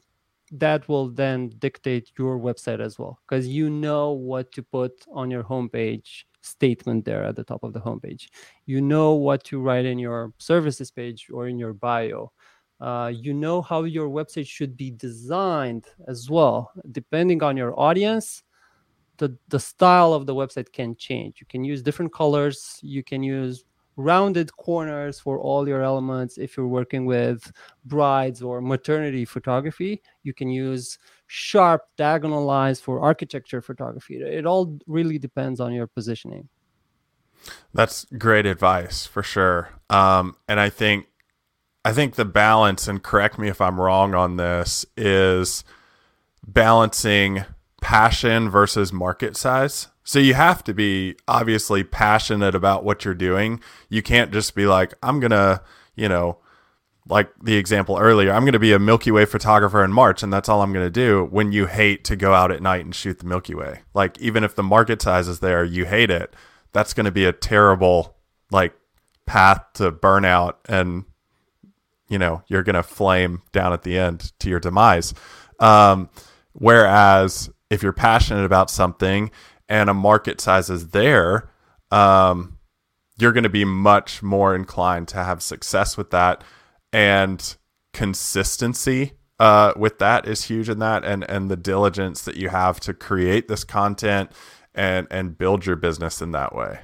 that 0.51 0.87
will 0.89 1.09
then 1.09 1.49
dictate 1.59 2.11
your 2.17 2.39
website 2.39 2.79
as 2.79 2.97
well 2.97 3.19
because 3.27 3.47
you 3.47 3.69
know 3.69 4.11
what 4.11 4.51
to 4.53 4.63
put 4.63 5.05
on 5.13 5.29
your 5.29 5.43
homepage 5.43 6.23
statement 6.41 7.05
there 7.05 7.23
at 7.23 7.35
the 7.35 7.43
top 7.43 7.63
of 7.63 7.73
the 7.73 7.79
homepage. 7.79 8.27
You 8.65 8.81
know 8.81 9.13
what 9.13 9.43
to 9.45 9.59
write 9.59 9.85
in 9.85 9.99
your 9.99 10.33
services 10.37 10.91
page 10.91 11.29
or 11.31 11.47
in 11.47 11.57
your 11.57 11.73
bio. 11.73 12.31
Uh, 12.79 13.11
you 13.13 13.33
know 13.33 13.61
how 13.61 13.83
your 13.83 14.09
website 14.09 14.47
should 14.47 14.77
be 14.77 14.91
designed 14.91 15.85
as 16.07 16.29
well. 16.29 16.71
Depending 16.91 17.43
on 17.43 17.57
your 17.57 17.77
audience 17.79 18.43
the, 19.19 19.37
the 19.49 19.59
style 19.59 20.13
of 20.13 20.25
the 20.25 20.33
website 20.33 20.71
can 20.71 20.95
change. 20.95 21.39
You 21.39 21.45
can 21.47 21.63
use 21.63 21.83
different 21.83 22.11
colors. 22.11 22.79
You 22.81 23.03
can 23.03 23.21
use 23.21 23.65
rounded 23.97 24.55
corners 24.55 25.19
for 25.19 25.39
all 25.39 25.67
your 25.67 25.83
elements. 25.83 26.37
If 26.37 26.55
you're 26.57 26.67
working 26.67 27.05
with 27.05 27.51
brides 27.85 28.41
or 28.41 28.61
maternity 28.61 29.25
photography, 29.25 30.01
you 30.23 30.33
can 30.33 30.49
use 30.49 30.97
sharp 31.31 31.83
diagonal 31.95 32.43
lines 32.43 32.81
for 32.81 32.99
architecture 32.99 33.61
photography. 33.61 34.15
It 34.15 34.47
all 34.47 34.79
really 34.87 35.19
depends 35.19 35.59
on 35.59 35.73
your 35.73 35.85
positioning. 35.85 36.49
That's 37.71 38.05
great 38.17 38.47
advice 38.47 39.05
for 39.05 39.21
sure. 39.21 39.69
Um, 39.91 40.35
and 40.47 40.59
I 40.59 40.69
think 40.69 41.05
I 41.85 41.93
think 41.93 42.15
the 42.15 42.25
balance, 42.25 42.87
and 42.87 43.01
correct 43.01 43.37
me 43.37 43.47
if 43.47 43.61
I'm 43.61 43.79
wrong 43.79 44.15
on 44.15 44.37
this, 44.37 44.87
is 44.97 45.63
balancing 46.45 47.45
passion 47.79 48.49
versus 48.49 48.91
market 48.91 49.37
size. 49.37 49.87
So 50.03 50.17
you 50.17 50.33
have 50.33 50.63
to 50.63 50.73
be 50.73 51.15
obviously 51.27 51.83
passionate 51.83 52.55
about 52.55 52.83
what 52.83 53.05
you're 53.05 53.13
doing. 53.13 53.61
You 53.87 54.01
can't 54.01 54.33
just 54.33 54.55
be 54.55 54.65
like, 54.65 54.95
I'm 55.03 55.19
to, 55.29 55.61
you 55.95 56.09
know, 56.09 56.39
like 57.09 57.31
the 57.41 57.55
example 57.55 57.97
earlier, 57.97 58.31
I'm 58.31 58.43
going 58.43 58.53
to 58.53 58.59
be 58.59 58.71
a 58.71 58.79
Milky 58.79 59.11
Way 59.11 59.25
photographer 59.25 59.83
in 59.83 59.91
March 59.91 60.23
and 60.23 60.31
that's 60.31 60.47
all 60.47 60.61
I'm 60.61 60.71
going 60.71 60.85
to 60.85 60.91
do 60.91 61.25
when 61.31 61.51
you 61.51 61.65
hate 61.65 62.03
to 62.05 62.15
go 62.15 62.33
out 62.33 62.51
at 62.51 62.61
night 62.61 62.85
and 62.85 62.93
shoot 62.93 63.19
the 63.19 63.25
Milky 63.25 63.55
Way. 63.55 63.81
Like 63.93 64.19
even 64.19 64.43
if 64.43 64.55
the 64.55 64.63
market 64.63 65.01
size 65.01 65.27
is 65.27 65.39
there, 65.39 65.63
you 65.63 65.85
hate 65.85 66.11
it. 66.11 66.35
That's 66.71 66.93
going 66.93 67.05
to 67.05 67.11
be 67.11 67.25
a 67.25 67.33
terrible 67.33 68.15
like 68.51 68.73
path 69.25 69.61
to 69.73 69.91
burnout 69.91 70.55
and 70.67 71.05
you 72.09 72.17
know, 72.17 72.43
you're 72.47 72.63
going 72.63 72.75
to 72.75 72.83
flame 72.83 73.43
down 73.51 73.71
at 73.71 73.83
the 73.83 73.97
end 73.97 74.33
to 74.39 74.49
your 74.49 74.59
demise. 74.59 75.13
Um, 75.59 76.09
whereas 76.53 77.49
if 77.69 77.83
you're 77.83 77.93
passionate 77.93 78.45
about 78.45 78.69
something 78.69 79.31
and 79.67 79.89
a 79.89 79.93
market 79.93 80.41
size 80.41 80.69
is 80.69 80.89
there, 80.89 81.51
um, 81.91 82.57
you're 83.19 83.31
going 83.31 83.43
to 83.43 83.49
be 83.49 83.65
much 83.65 84.23
more 84.23 84.55
inclined 84.55 85.07
to 85.09 85.17
have 85.17 85.43
success 85.43 85.97
with 85.97 86.09
that. 86.11 86.43
And 86.91 87.55
consistency 87.93 89.13
uh, 89.39 89.73
with 89.77 89.99
that 89.99 90.27
is 90.27 90.45
huge 90.45 90.69
in 90.69 90.79
that, 90.79 91.05
and 91.05 91.23
and 91.29 91.49
the 91.49 91.55
diligence 91.55 92.23
that 92.23 92.35
you 92.35 92.49
have 92.49 92.79
to 92.81 92.93
create 92.93 93.47
this 93.47 93.63
content 93.63 94.31
and 94.75 95.07
and 95.09 95.37
build 95.37 95.65
your 95.65 95.75
business 95.75 96.21
in 96.21 96.31
that 96.31 96.53
way. 96.53 96.79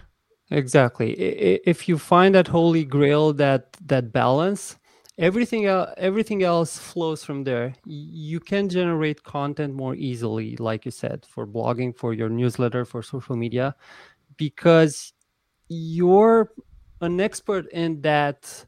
Exactly. 0.52 1.12
If 1.14 1.90
you 1.90 1.98
find 1.98 2.36
that 2.36 2.48
holy 2.48 2.86
grail, 2.86 3.34
that 3.34 3.76
that 3.86 4.14
balance, 4.14 4.78
everything 5.18 5.66
else 5.66 5.90
everything 5.98 6.44
else 6.44 6.78
flows 6.78 7.24
from 7.24 7.44
there 7.44 7.74
you 7.86 8.40
can 8.40 8.68
generate 8.68 9.24
content 9.24 9.74
more 9.74 9.96
easily 9.96 10.58
like 10.58 10.84
you 10.84 10.92
said 10.92 11.26
for 11.26 11.48
blogging 11.48 11.96
for 11.96 12.14
your 12.14 12.28
newsletter 12.28 12.84
for 12.84 13.02
social 13.02 13.36
media 13.36 13.74
because 14.36 15.14
you're 15.70 16.52
an 17.00 17.22
expert 17.22 17.66
in 17.72 18.02
that 18.02 18.66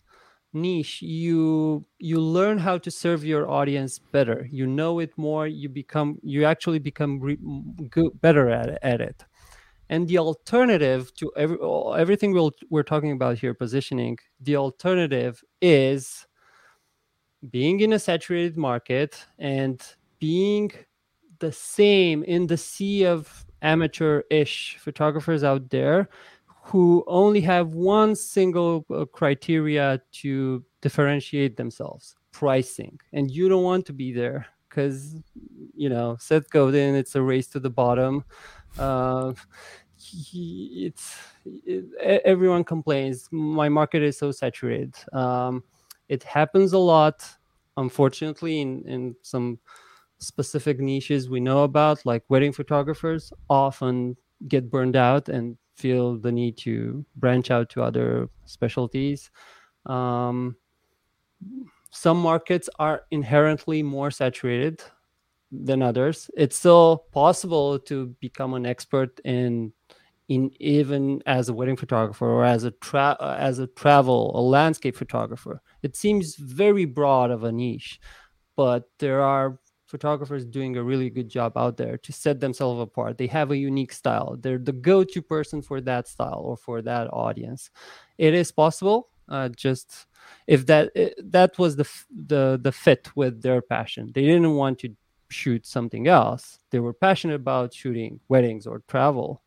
niche 0.53 1.01
you 1.01 1.85
you 1.99 2.19
learn 2.19 2.57
how 2.57 2.77
to 2.77 2.89
serve 2.89 3.23
your 3.23 3.49
audience 3.49 3.99
better. 3.99 4.47
You 4.51 4.67
know 4.67 4.99
it 4.99 5.17
more 5.17 5.47
you 5.47 5.69
become 5.69 6.19
you 6.23 6.45
actually 6.45 6.79
become 6.79 7.19
re- 7.19 7.37
good, 7.89 8.19
better 8.21 8.49
at, 8.49 8.79
at 8.83 9.01
it. 9.01 9.25
And 9.89 10.07
the 10.07 10.17
alternative 10.17 11.13
to 11.15 11.31
every, 11.37 11.57
everything 11.97 12.33
we'll, 12.33 12.51
we're 12.69 12.83
talking 12.83 13.13
about 13.13 13.39
here 13.39 13.53
positioning 13.53 14.17
the 14.41 14.57
alternative 14.57 15.41
is 15.61 16.27
being 17.49 17.79
in 17.79 17.93
a 17.93 17.99
saturated 17.99 18.57
market 18.57 19.25
and 19.39 19.81
being 20.19 20.71
the 21.39 21.51
same 21.51 22.23
in 22.23 22.47
the 22.47 22.57
sea 22.57 23.05
of 23.05 23.45
amateur-ish 23.61 24.77
photographers 24.79 25.43
out 25.43 25.69
there 25.69 26.09
who 26.67 27.01
only 27.07 27.39
have 27.39 27.69
one 27.75 28.13
single 28.13 28.85
uh, 28.93 29.05
criteria 29.05 30.01
to 30.11 30.61
differentiate 30.81 31.55
themselves 31.55 32.15
pricing. 32.33 32.99
And 33.13 33.31
you 33.31 33.47
don't 33.47 33.63
want 33.63 33.85
to 33.85 33.93
be 33.93 34.11
there 34.11 34.45
because 34.67 35.15
you 35.73 35.87
know 35.87 36.17
seth 36.19 36.49
godin 36.49 36.93
it's 36.93 37.15
a 37.15 37.21
race 37.21 37.47
to 37.47 37.59
the 37.61 37.69
bottom. 37.69 38.25
Uh, 38.77 39.33
he, 39.97 40.83
it's 40.87 41.17
it, 41.45 41.85
everyone 42.25 42.65
complains 42.65 43.29
my 43.31 43.69
market 43.69 44.03
is 44.03 44.17
so 44.17 44.31
saturated. 44.31 44.93
Um, 45.13 45.63
it 46.09 46.23
happens 46.23 46.73
a 46.73 46.77
lot 46.77 47.25
unfortunately 47.77 48.59
in 48.59 48.83
in 48.85 49.15
some 49.21 49.57
specific 50.19 50.79
niches 50.79 51.29
we 51.29 51.39
know 51.39 51.63
about 51.63 52.05
like 52.05 52.23
wedding 52.27 52.51
photographers 52.51 53.31
often 53.49 54.17
get 54.49 54.69
burned 54.69 54.95
out 54.95 55.29
and 55.29 55.57
feel 55.77 56.17
the 56.17 56.31
need 56.31 56.57
to 56.57 57.05
branch 57.15 57.51
out 57.51 57.69
to 57.69 57.83
other 57.83 58.29
specialties. 58.45 59.29
Um, 59.85 60.55
some 61.91 62.19
markets 62.19 62.69
are 62.79 63.03
inherently 63.11 63.83
more 63.83 64.11
saturated 64.11 64.83
than 65.51 65.81
others. 65.81 66.29
It's 66.35 66.57
still 66.57 67.05
possible 67.11 67.79
to 67.79 68.07
become 68.19 68.53
an 68.53 68.65
expert 68.65 69.19
in 69.23 69.73
in 70.29 70.51
even 70.59 71.23
as 71.25 71.47
a 71.47 71.53
wedding 71.53 71.77
photographer 71.77 72.27
or 72.27 72.43
as 72.43 72.65
a 72.65 72.71
tra- 72.71 73.15
as 73.39 73.59
a 73.59 73.67
travel 73.67 74.31
a 74.35 74.41
landscape 74.41 74.95
photographer. 74.97 75.61
It 75.83 75.95
seems 75.95 76.35
very 76.35 76.83
broad 76.83 77.31
of 77.31 77.45
a 77.45 77.51
niche 77.51 78.01
but 78.57 78.89
there 78.99 79.21
are 79.21 79.59
photographers 79.87 80.45
doing 80.45 80.77
a 80.77 80.83
really 80.83 81.09
good 81.09 81.29
job 81.29 81.57
out 81.57 81.77
there 81.77 81.97
to 81.97 82.11
set 82.11 82.39
themselves 82.39 82.81
apart. 82.81 83.17
They 83.17 83.27
have 83.27 83.51
a 83.51 83.57
unique 83.57 83.93
style. 83.93 84.37
They're 84.39 84.57
the 84.57 84.73
go-to 84.73 85.21
person 85.21 85.61
for 85.61 85.81
that 85.81 86.07
style 86.07 86.41
or 86.43 86.57
for 86.57 86.81
that 86.83 87.07
audience. 87.11 87.69
It 88.17 88.33
is 88.33 88.51
possible 88.51 89.09
uh, 89.29 89.49
just 89.49 90.05
if 90.45 90.65
that 90.67 90.91
it, 90.95 91.31
that 91.31 91.57
was 91.57 91.75
the 91.75 91.89
the 92.09 92.59
the 92.61 92.71
fit 92.71 93.09
with 93.15 93.41
their 93.41 93.61
passion. 93.61 94.11
They 94.13 94.23
didn't 94.23 94.55
want 94.55 94.79
to 94.79 94.95
shoot 95.29 95.65
something 95.65 96.07
else. 96.07 96.59
They 96.69 96.79
were 96.79 96.93
passionate 96.93 97.35
about 97.35 97.73
shooting 97.73 98.19
weddings 98.29 98.67
or 98.67 98.83
travel 98.87 99.41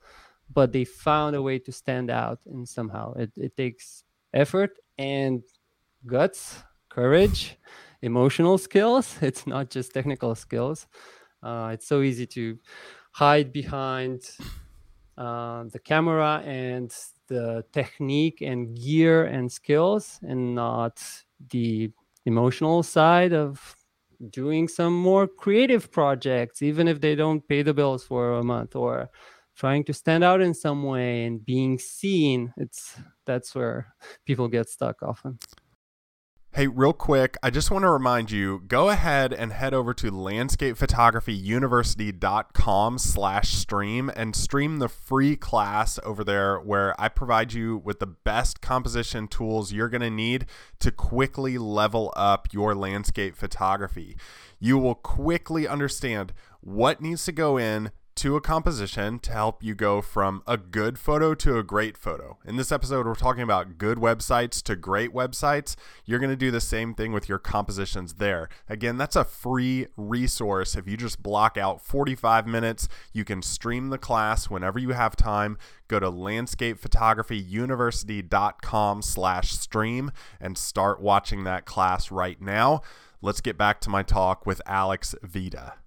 but 0.53 0.73
they 0.73 0.85
found 0.85 1.37
a 1.37 1.43
way 1.43 1.59
to 1.59 1.73
stand 1.73 2.11
out 2.11 2.41
and 2.47 2.69
somehow 2.69 3.13
it, 3.15 3.31
it 3.37 3.57
takes 3.57 4.05
effort 4.35 4.79
and 4.99 5.43
guts 6.07 6.63
courage 6.89 7.57
emotional 8.03 8.59
skills. 8.59 9.17
It's 9.23 9.47
not 9.47 9.71
just 9.71 9.93
technical 9.93 10.35
skills. 10.35 10.87
Uh, 11.43 11.71
it's 11.73 11.87
so 11.87 12.03
easy 12.03 12.27
to 12.27 12.59
hide 13.13 13.53
behind 13.53 14.23
uh, 15.17 15.65
the 15.73 15.79
camera 15.79 16.43
and 16.45 16.95
the 17.29 17.65
technique 17.73 18.41
and 18.41 18.77
gear 18.77 19.25
and 19.25 19.51
skills 19.51 20.19
and 20.23 20.55
not 20.55 21.03
the 21.51 21.91
emotional 22.27 22.83
side 22.83 23.33
of 23.33 23.77
doing 24.31 24.69
some 24.69 24.95
more 24.95 25.27
creative 25.27 25.91
projects 25.91 26.61
even 26.61 26.87
if 26.87 27.01
they 27.01 27.15
don't 27.15 27.47
pay 27.49 27.63
the 27.63 27.73
bills 27.73 28.05
for 28.05 28.35
a 28.35 28.43
month 28.43 28.77
or 28.77 29.09
trying 29.57 29.83
to 29.85 29.93
stand 29.95 30.23
out 30.23 30.41
in 30.41 30.53
some 30.55 30.83
way 30.83 31.25
and 31.25 31.45
being 31.45 31.79
seen. 31.79 32.53
It's 32.57 32.97
that's 33.25 33.55
where 33.55 33.95
people 34.27 34.49
get 34.49 34.69
stuck 34.69 35.03
often 35.03 35.39
Hey, 36.61 36.67
real 36.67 36.93
quick, 36.93 37.39
I 37.43 37.49
just 37.49 37.71
want 37.71 37.85
to 37.85 37.89
remind 37.89 38.31
you, 38.31 38.63
go 38.69 38.91
ahead 38.91 39.33
and 39.33 39.51
head 39.51 39.73
over 39.73 39.95
to 39.95 40.11
landscapephotographyuniversity.com 40.11 42.99
slash 42.99 43.55
stream 43.55 44.11
and 44.15 44.37
stream 44.37 44.79
the 44.79 44.91
free 44.91 45.37
class 45.37 45.99
over 46.05 46.23
there 46.23 46.59
where 46.59 46.95
I 47.01 47.09
provide 47.09 47.55
you 47.55 47.79
with 47.79 47.99
the 47.99 48.07
best 48.07 48.61
composition 48.61 49.27
tools 49.27 49.73
you're 49.73 49.89
going 49.89 50.03
to 50.03 50.11
need 50.11 50.45
to 50.81 50.93
quickly 50.93 51.57
level 51.57 52.13
up 52.15 52.49
your 52.53 52.75
landscape 52.75 53.37
photography. 53.37 54.19
You 54.59 54.77
will 54.77 54.97
quickly 54.97 55.67
understand 55.67 56.35
what 56.61 57.01
needs 57.01 57.25
to 57.25 57.33
go 57.33 57.57
in 57.57 57.91
to 58.21 58.37
a 58.37 58.41
composition 58.41 59.19
to 59.19 59.33
help 59.33 59.65
you 59.65 59.75
go 59.75 60.01
from 60.03 60.43
a 60.47 60.59
good 60.59 60.99
photo 60.99 61.33
to 61.33 61.57
a 61.57 61.63
great 61.63 61.97
photo. 61.97 62.37
In 62.45 62.57
this 62.57 62.71
episode, 62.71 63.07
we're 63.07 63.15
talking 63.15 63.43
about 63.43 63.79
good 63.79 63.97
websites 63.97 64.63
to 64.65 64.77
great 64.77 65.15
websites. 65.15 65.75
You're 66.05 66.19
going 66.19 66.29
to 66.29 66.37
do 66.37 66.51
the 66.51 66.61
same 66.61 66.93
thing 66.93 67.13
with 67.13 67.31
your 67.31 67.39
compositions 67.39 68.17
there. 68.17 68.51
Again, 68.69 68.99
that's 68.99 69.17
a 69.17 69.25
free 69.25 69.87
resource. 69.97 70.77
If 70.77 70.87
you 70.87 70.99
just 70.99 71.23
block 71.23 71.57
out 71.57 71.81
45 71.81 72.47
minutes, 72.47 72.91
you 73.15 73.25
can 73.25 73.41
stream 73.41 73.89
the 73.89 73.97
class 73.97 74.51
whenever 74.51 74.79
you 74.79 74.91
have 74.91 75.17
time. 75.17 75.57
Go 75.89 75.99
to 75.99 76.11
landscapephotographyuniversity.com 76.11 79.01
slash 79.01 79.53
stream 79.53 80.13
and 80.39 80.59
start 80.59 81.01
watching 81.01 81.45
that 81.45 81.65
class 81.65 82.11
right 82.11 82.39
now. 82.39 82.83
Let's 83.23 83.41
get 83.41 83.57
back 83.57 83.81
to 83.81 83.89
my 83.89 84.03
talk 84.03 84.45
with 84.45 84.61
Alex 84.67 85.15
Vita. 85.23 85.80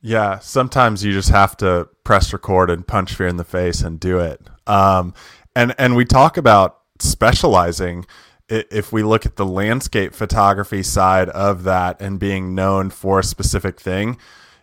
Yeah, 0.00 0.38
sometimes 0.38 1.04
you 1.04 1.12
just 1.12 1.30
have 1.30 1.56
to 1.58 1.88
press 2.04 2.32
record 2.32 2.70
and 2.70 2.86
punch 2.86 3.14
fear 3.14 3.26
in 3.26 3.36
the 3.36 3.44
face 3.44 3.80
and 3.80 3.98
do 3.98 4.18
it. 4.18 4.40
Um, 4.66 5.14
and 5.56 5.74
and 5.78 5.96
we 5.96 6.04
talk 6.04 6.36
about 6.36 6.78
specializing. 7.00 8.06
If 8.48 8.92
we 8.92 9.02
look 9.02 9.26
at 9.26 9.36
the 9.36 9.44
landscape 9.44 10.14
photography 10.14 10.82
side 10.82 11.28
of 11.30 11.64
that 11.64 12.00
and 12.00 12.18
being 12.18 12.54
known 12.54 12.88
for 12.88 13.18
a 13.18 13.24
specific 13.24 13.78
thing, 13.78 14.16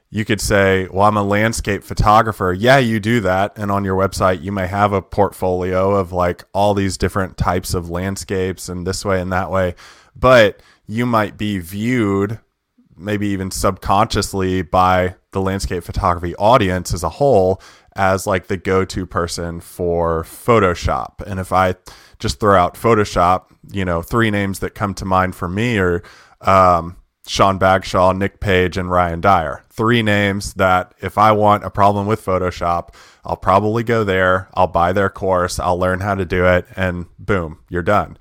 you 0.09 0.25
could 0.25 0.41
say, 0.41 0.87
"Well, 0.91 1.05
I'm 1.05 1.17
a 1.17 1.23
landscape 1.23 1.83
photographer." 1.83 2.51
Yeah, 2.51 2.79
you 2.79 2.99
do 2.99 3.19
that, 3.19 3.55
and 3.57 3.69
on 3.71 3.83
your 3.83 3.95
website, 3.95 4.41
you 4.41 4.51
may 4.51 4.65
have 4.67 4.91
a 4.91 5.03
portfolio 5.03 5.95
of 5.95 6.11
like 6.11 6.45
all 6.53 6.73
these 6.73 6.97
different 6.97 7.37
types 7.37 7.75
of 7.75 7.89
landscapes 7.89 8.69
and 8.69 8.87
this 8.87 9.05
way 9.05 9.21
and 9.21 9.31
that 9.31 9.51
way, 9.51 9.75
but 10.15 10.61
you 10.87 11.05
might 11.05 11.37
be 11.37 11.59
viewed 11.59 12.39
maybe 12.97 13.27
even 13.27 13.51
subconsciously 13.51 14.61
by 14.61 15.15
the 15.31 15.41
landscape 15.41 15.83
photography 15.83 16.35
audience 16.35 16.93
as 16.93 17.03
a 17.03 17.09
whole 17.09 17.61
as 17.95 18.27
like 18.27 18.47
the 18.47 18.57
go-to 18.57 19.05
person 19.05 19.59
for 19.59 20.23
Photoshop. 20.23 21.21
And 21.25 21.39
if 21.39 21.53
I 21.53 21.75
just 22.19 22.39
throw 22.39 22.57
out 22.57 22.75
Photoshop, 22.75 23.45
you 23.71 23.85
know, 23.85 24.01
three 24.01 24.31
names 24.31 24.59
that 24.59 24.75
come 24.75 24.93
to 24.95 25.05
mind 25.05 25.35
for 25.35 25.47
me 25.47 25.77
are 25.77 26.03
um, 26.41 26.97
Sean 27.27 27.57
Bagshaw, 27.57 28.13
Nick 28.13 28.39
Page, 28.39 28.77
and 28.77 28.91
Ryan 28.91 29.21
Dyer. 29.21 29.63
Three 29.69 30.03
names 30.03 30.53
that 30.55 30.93
if 31.01 31.17
I 31.17 31.31
want 31.31 31.63
a 31.63 31.69
problem 31.69 32.05
with 32.05 32.23
Photoshop, 32.23 32.93
I'll 33.23 33.37
probably 33.37 33.83
go 33.83 34.03
there, 34.03 34.49
I'll 34.53 34.67
buy 34.67 34.93
their 34.93 35.09
course, 35.09 35.59
I'll 35.59 35.79
learn 35.79 36.01
how 36.01 36.15
to 36.15 36.25
do 36.25 36.45
it, 36.45 36.65
and 36.75 37.07
boom, 37.17 37.59
you're 37.69 37.81
done. 37.81 38.17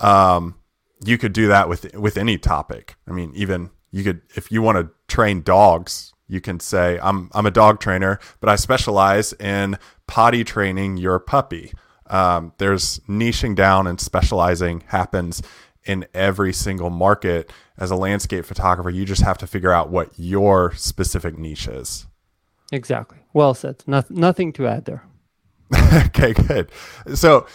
Um, 0.00 0.56
you 1.04 1.16
could 1.18 1.32
do 1.32 1.48
that 1.48 1.68
with 1.68 1.94
with 1.94 2.16
any 2.16 2.38
topic. 2.38 2.96
I 3.06 3.12
mean, 3.12 3.32
even 3.34 3.70
you 3.90 4.04
could 4.04 4.20
if 4.36 4.50
you 4.52 4.62
want 4.62 4.78
to 4.78 4.88
train 5.14 5.42
dogs 5.42 6.12
you 6.28 6.40
can 6.40 6.60
say 6.60 6.98
i'm 7.02 7.28
i'm 7.32 7.46
a 7.46 7.50
dog 7.50 7.80
trainer 7.80 8.18
but 8.40 8.48
i 8.48 8.56
specialize 8.56 9.32
in 9.34 9.76
potty 10.10 10.42
training 10.42 10.96
your 10.96 11.20
puppy. 11.20 11.72
Um, 12.06 12.52
there's 12.58 12.98
niching 13.08 13.54
down 13.54 13.86
and 13.86 14.00
specializing 14.00 14.82
happens 14.88 15.40
in 15.84 16.04
every 16.12 16.52
single 16.52 16.90
market. 16.90 17.50
As 17.78 17.92
a 17.92 17.96
landscape 17.96 18.44
photographer 18.44 18.90
you 18.90 19.04
just 19.04 19.22
have 19.22 19.38
to 19.38 19.46
figure 19.46 19.72
out 19.72 19.88
what 19.88 20.10
your 20.18 20.74
specific 20.74 21.38
niche 21.38 21.68
is. 21.68 22.06
Exactly. 22.72 23.18
Well 23.32 23.54
said. 23.54 23.84
No- 23.86 24.02
nothing 24.10 24.52
to 24.54 24.66
add 24.66 24.84
there. 24.84 25.04
Okay, 26.06 26.32
good. 26.32 26.70
So 27.14 27.46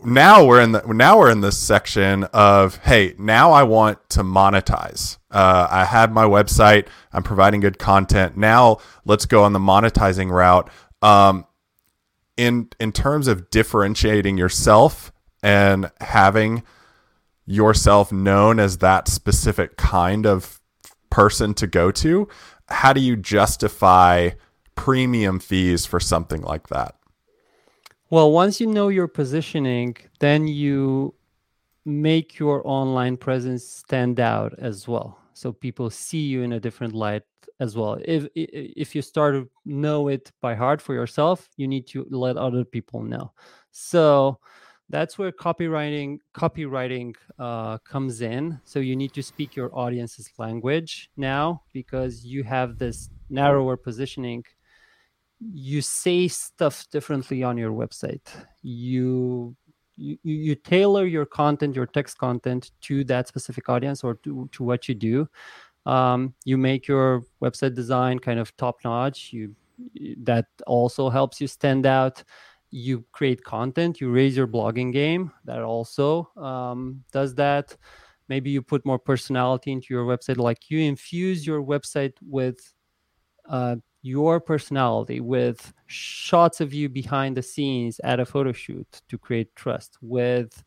now 0.00 0.44
we're 0.44 0.62
in 0.62 0.72
the 0.72 0.82
now 0.86 1.18
we're 1.18 1.30
in 1.30 1.42
this 1.42 1.58
section 1.58 2.24
of 2.24 2.76
hey, 2.78 3.14
now 3.18 3.52
I 3.52 3.62
want 3.64 4.08
to 4.10 4.22
monetize. 4.22 5.17
Uh, 5.30 5.68
I 5.70 5.84
have 5.84 6.12
my 6.12 6.24
website. 6.24 6.86
I'm 7.12 7.22
providing 7.22 7.60
good 7.60 7.78
content. 7.78 8.36
Now 8.36 8.78
let's 9.04 9.26
go 9.26 9.44
on 9.44 9.52
the 9.52 9.58
monetizing 9.58 10.30
route. 10.30 10.70
Um, 11.02 11.44
in 12.36 12.68
in 12.80 12.92
terms 12.92 13.28
of 13.28 13.50
differentiating 13.50 14.38
yourself 14.38 15.12
and 15.42 15.90
having 16.00 16.62
yourself 17.44 18.12
known 18.12 18.60
as 18.60 18.78
that 18.78 19.08
specific 19.08 19.76
kind 19.76 20.26
of 20.26 20.60
person 21.10 21.54
to 21.54 21.66
go 21.66 21.90
to, 21.90 22.28
how 22.68 22.92
do 22.92 23.00
you 23.00 23.16
justify 23.16 24.30
premium 24.74 25.40
fees 25.40 25.84
for 25.84 25.98
something 25.98 26.42
like 26.42 26.68
that? 26.68 26.94
Well, 28.10 28.30
once 28.30 28.60
you 28.60 28.66
know 28.66 28.88
your 28.88 29.08
positioning, 29.08 29.96
then 30.20 30.46
you 30.48 31.14
make 31.88 32.38
your 32.38 32.60
online 32.64 33.16
presence 33.16 33.66
stand 33.66 34.20
out 34.20 34.52
as 34.58 34.86
well. 34.86 35.18
So 35.32 35.52
people 35.52 35.88
see 35.88 36.26
you 36.26 36.42
in 36.42 36.52
a 36.52 36.60
different 36.60 36.94
light 36.94 37.22
as 37.60 37.76
well. 37.76 37.98
If 38.04 38.26
if 38.34 38.94
you 38.94 39.02
start 39.02 39.34
to 39.34 39.48
know 39.64 40.08
it 40.08 40.30
by 40.42 40.54
heart 40.54 40.82
for 40.82 40.94
yourself, 40.94 41.48
you 41.56 41.66
need 41.66 41.86
to 41.88 42.06
let 42.10 42.36
other 42.36 42.64
people 42.64 43.02
know. 43.02 43.32
So 43.70 44.38
that's 44.90 45.18
where 45.18 45.32
copywriting 45.32 46.18
copywriting 46.34 47.14
uh, 47.38 47.78
comes 47.78 48.20
in. 48.20 48.60
So 48.64 48.80
you 48.80 48.94
need 48.94 49.14
to 49.14 49.22
speak 49.22 49.56
your 49.56 49.70
audience's 49.76 50.30
language 50.38 51.10
now 51.16 51.62
because 51.72 52.24
you 52.24 52.44
have 52.44 52.78
this 52.78 53.08
narrower 53.30 53.76
positioning 53.76 54.44
you 55.40 55.80
say 55.80 56.26
stuff 56.26 56.84
differently 56.90 57.44
on 57.44 57.56
your 57.56 57.70
website 57.70 58.26
you 58.62 59.54
you, 59.98 60.18
you 60.22 60.54
tailor 60.54 61.06
your 61.06 61.26
content 61.26 61.74
your 61.74 61.86
text 61.86 62.18
content 62.18 62.70
to 62.82 63.04
that 63.04 63.28
specific 63.28 63.68
audience 63.68 64.04
or 64.04 64.14
to, 64.14 64.48
to 64.52 64.62
what 64.62 64.88
you 64.88 64.94
do. 64.94 65.28
Um, 65.86 66.34
you 66.44 66.56
make 66.58 66.86
your 66.86 67.24
website 67.42 67.74
design 67.74 68.18
kind 68.18 68.38
of 68.38 68.56
top 68.56 68.78
notch. 68.84 69.32
You 69.32 69.54
that 70.18 70.46
also 70.66 71.08
helps 71.08 71.40
you 71.40 71.46
stand 71.46 71.86
out. 71.86 72.22
You 72.70 73.04
create 73.12 73.42
content. 73.44 74.00
You 74.00 74.10
raise 74.10 74.36
your 74.36 74.46
blogging 74.46 74.92
game. 74.92 75.32
That 75.44 75.62
also 75.62 76.30
um, 76.36 77.02
does 77.12 77.34
that. 77.36 77.76
Maybe 78.28 78.50
you 78.50 78.60
put 78.60 78.84
more 78.84 78.98
personality 78.98 79.72
into 79.72 79.86
your 79.90 80.04
website 80.04 80.36
like 80.36 80.70
you 80.70 80.80
infuse 80.80 81.46
your 81.46 81.62
website 81.62 82.12
with 82.20 82.74
uh, 83.48 83.76
your 84.08 84.40
personality 84.40 85.20
with 85.20 85.72
shots 85.86 86.60
of 86.60 86.72
you 86.72 86.88
behind 86.88 87.36
the 87.36 87.42
scenes 87.42 88.00
at 88.02 88.20
a 88.20 88.26
photo 88.26 88.52
shoot 88.52 89.02
to 89.08 89.18
create 89.18 89.54
trust 89.54 89.98
with 90.00 90.64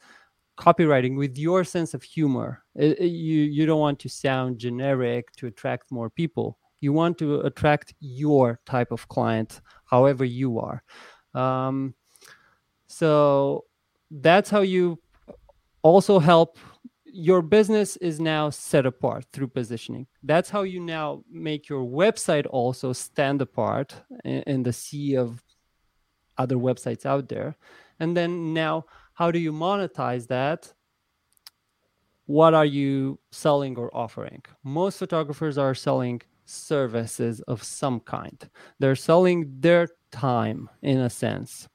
copywriting 0.58 1.18
with 1.18 1.38
your 1.38 1.64
sense 1.64 1.94
of 1.94 2.04
humor. 2.04 2.64
It, 2.76 3.00
it, 3.00 3.08
you 3.08 3.42
you 3.42 3.66
don't 3.66 3.80
want 3.80 4.00
to 4.00 4.10
sound 4.10 4.60
generic 4.60 5.32
to 5.38 5.48
attract 5.48 5.92
more 5.92 6.10
people. 6.10 6.58
You 6.82 6.94
want 6.94 7.18
to 7.20 7.42
attract 7.42 7.94
your 8.00 8.60
type 8.66 8.92
of 8.92 9.08
client 9.08 9.62
however 9.86 10.26
you 10.26 10.60
are. 10.60 10.84
Um, 11.34 11.96
so 12.88 13.66
that's 14.12 14.50
how 14.50 14.62
you 14.62 15.00
also 15.82 16.20
help 16.20 16.58
your 17.14 17.42
business 17.42 17.98
is 17.98 18.20
now 18.20 18.50
set 18.50 18.86
apart 18.86 19.26
through 19.32 19.48
positioning. 19.48 20.08
That's 20.24 20.50
how 20.50 20.64
you 20.64 20.80
now 20.80 21.24
make 21.30 21.68
your 21.68 21.84
website 21.84 22.46
also 22.50 22.94
stand 22.94 23.42
apart 23.42 23.96
in, 24.24 24.44
in, 24.44 24.64
the 24.64 24.74
sea 24.74 25.16
of 25.16 25.44
other 26.38 26.56
websites 26.56 27.06
out 27.06 27.30
there. 27.30 27.56
And 28.00 28.16
then 28.16 28.54
now, 28.54 28.86
how 29.14 29.32
do 29.32 29.40
you 29.40 29.52
monetize 29.52 30.28
that? 30.28 30.74
What 32.26 32.54
are 32.54 32.66
you 32.66 33.20
selling 33.32 33.78
or 33.78 33.96
offering? 33.96 34.44
Most 34.64 34.98
photographers 34.98 35.58
are 35.58 35.76
selling 35.76 36.22
services 36.46 37.42
of 37.42 37.64
some 37.64 38.00
kind, 38.00 38.50
they're 38.80 38.96
selling 38.96 39.60
their 39.60 39.88
time 40.12 40.70
in 40.82 41.00
a 41.00 41.10
sense. 41.10 41.68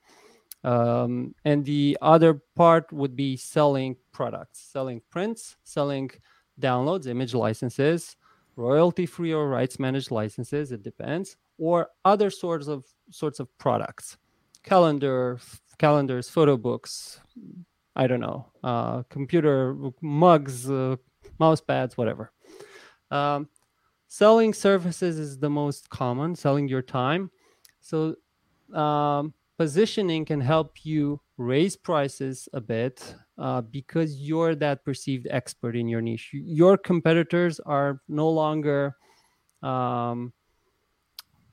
Um, 0.67 1.33
and 1.45 1.65
the 1.65 1.97
other 2.03 2.43
part 2.57 2.93
would 2.93 3.15
be 3.15 3.37
selling 3.37 3.97
products, 4.11 4.59
selling 4.59 5.01
prints, 5.11 5.57
selling 5.63 6.11
downloads, 6.61 7.07
image 7.07 7.35
licenses, 7.35 8.17
royalty 8.57 9.07
free 9.07 9.33
or 9.33 9.49
rights 9.49 9.79
managed 9.79 10.11
licenses, 10.11 10.73
it 10.73 10.83
depends, 10.83 11.37
or 11.57 11.91
other 12.05 12.31
sorts 12.31 12.67
of 12.67 12.85
sorts 13.11 13.39
of 13.39 13.47
products. 13.59 14.17
Calendar, 14.65 15.39
calendars, 15.79 16.29
photo 16.29 16.57
books, 16.57 17.21
I 17.95 18.09
don't 18.09 18.21
know, 18.21 18.51
uh, 18.65 19.05
computer 19.05 19.77
mugs, 20.01 20.69
uh, 20.69 20.97
mouse 21.39 21.61
pads, 21.61 21.97
whatever. 21.97 22.33
Um, 23.13 23.49
selling 24.09 24.53
services 24.53 25.17
is 25.17 25.39
the 25.39 25.51
most 25.51 25.91
common, 25.91 26.35
selling 26.35 26.67
your 26.67 26.83
time. 26.83 27.31
So 27.81 28.17
um, 28.75 29.33
positioning 29.59 30.25
can 30.25 30.41
help 30.41 30.85
you 30.85 31.21
raise 31.37 31.77
prices 31.77 32.49
a 32.53 32.61
bit 32.61 33.15
uh, 33.39 33.61
because 33.61 34.17
you're 34.17 34.55
that 34.55 34.85
perceived 34.85 35.27
expert 35.31 35.77
in 35.77 35.89
your 35.89 36.01
niche. 36.01 36.31
Your 36.33 36.77
competitors 36.77 37.61
are 37.61 38.01
no 38.09 38.29
longer 38.29 38.97
um, 39.63 40.33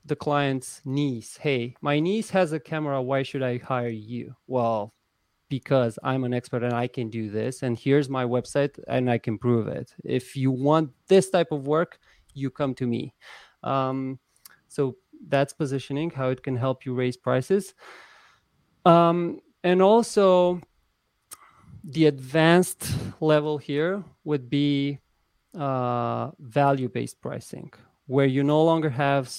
the 0.04 0.16
client's 0.16 0.80
niece. 0.84 1.36
Hey, 1.36 1.74
my 1.80 2.00
niece 2.00 2.30
has 2.30 2.52
a 2.52 2.60
camera. 2.60 3.00
Why 3.02 3.22
should 3.22 3.42
I 3.42 3.58
hire 3.58 3.88
you? 3.88 4.34
Well, 4.46 4.94
because 5.48 5.98
I'm 6.02 6.24
an 6.24 6.34
expert 6.34 6.62
and 6.62 6.72
I 6.74 6.88
can 6.88 7.10
do 7.10 7.30
this. 7.30 7.62
And 7.62 7.78
here's 7.78 8.08
my 8.08 8.24
website 8.24 8.78
and 8.88 9.10
I 9.10 9.18
can 9.18 9.38
prove 9.38 9.68
it. 9.68 9.94
If 10.04 10.36
you 10.36 10.50
want 10.50 10.90
this 11.08 11.30
type 11.30 11.52
of 11.52 11.66
work, 11.66 11.98
you 12.34 12.50
come 12.50 12.74
to 12.74 12.86
me 12.86 13.14
um, 13.64 14.18
so 14.68 14.96
that's 15.28 15.52
positioning 15.52 16.10
how 16.10 16.28
it 16.28 16.42
can 16.42 16.56
help 16.56 16.84
you 16.84 16.94
raise 16.94 17.16
prices. 17.16 17.74
Um, 18.84 19.40
and 19.62 19.80
also 19.80 20.60
the 21.82 22.06
advanced 22.06 22.90
level 23.20 23.58
here 23.58 24.04
would 24.24 24.48
be 24.48 25.00
uh, 25.58 26.30
value 26.38 26.88
based 26.88 27.20
pricing 27.20 27.72
where 28.06 28.26
you 28.26 28.42
no 28.42 28.62
longer 28.64 28.90
have 28.90 29.32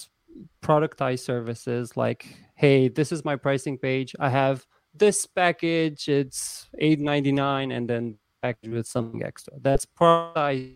productized 0.62 1.20
services 1.20 1.96
like 1.96 2.36
hey 2.56 2.88
this 2.88 3.12
is 3.12 3.24
my 3.24 3.36
pricing 3.36 3.78
page. 3.78 4.14
I 4.18 4.30
have 4.30 4.66
this 4.94 5.26
package. 5.26 6.08
It's 6.08 6.68
899 6.78 7.70
and 7.72 7.88
then 7.88 8.18
package 8.42 8.70
with 8.70 8.86
something 8.86 9.22
extra. 9.22 9.54
That's 9.60 9.86
productized 9.86 10.74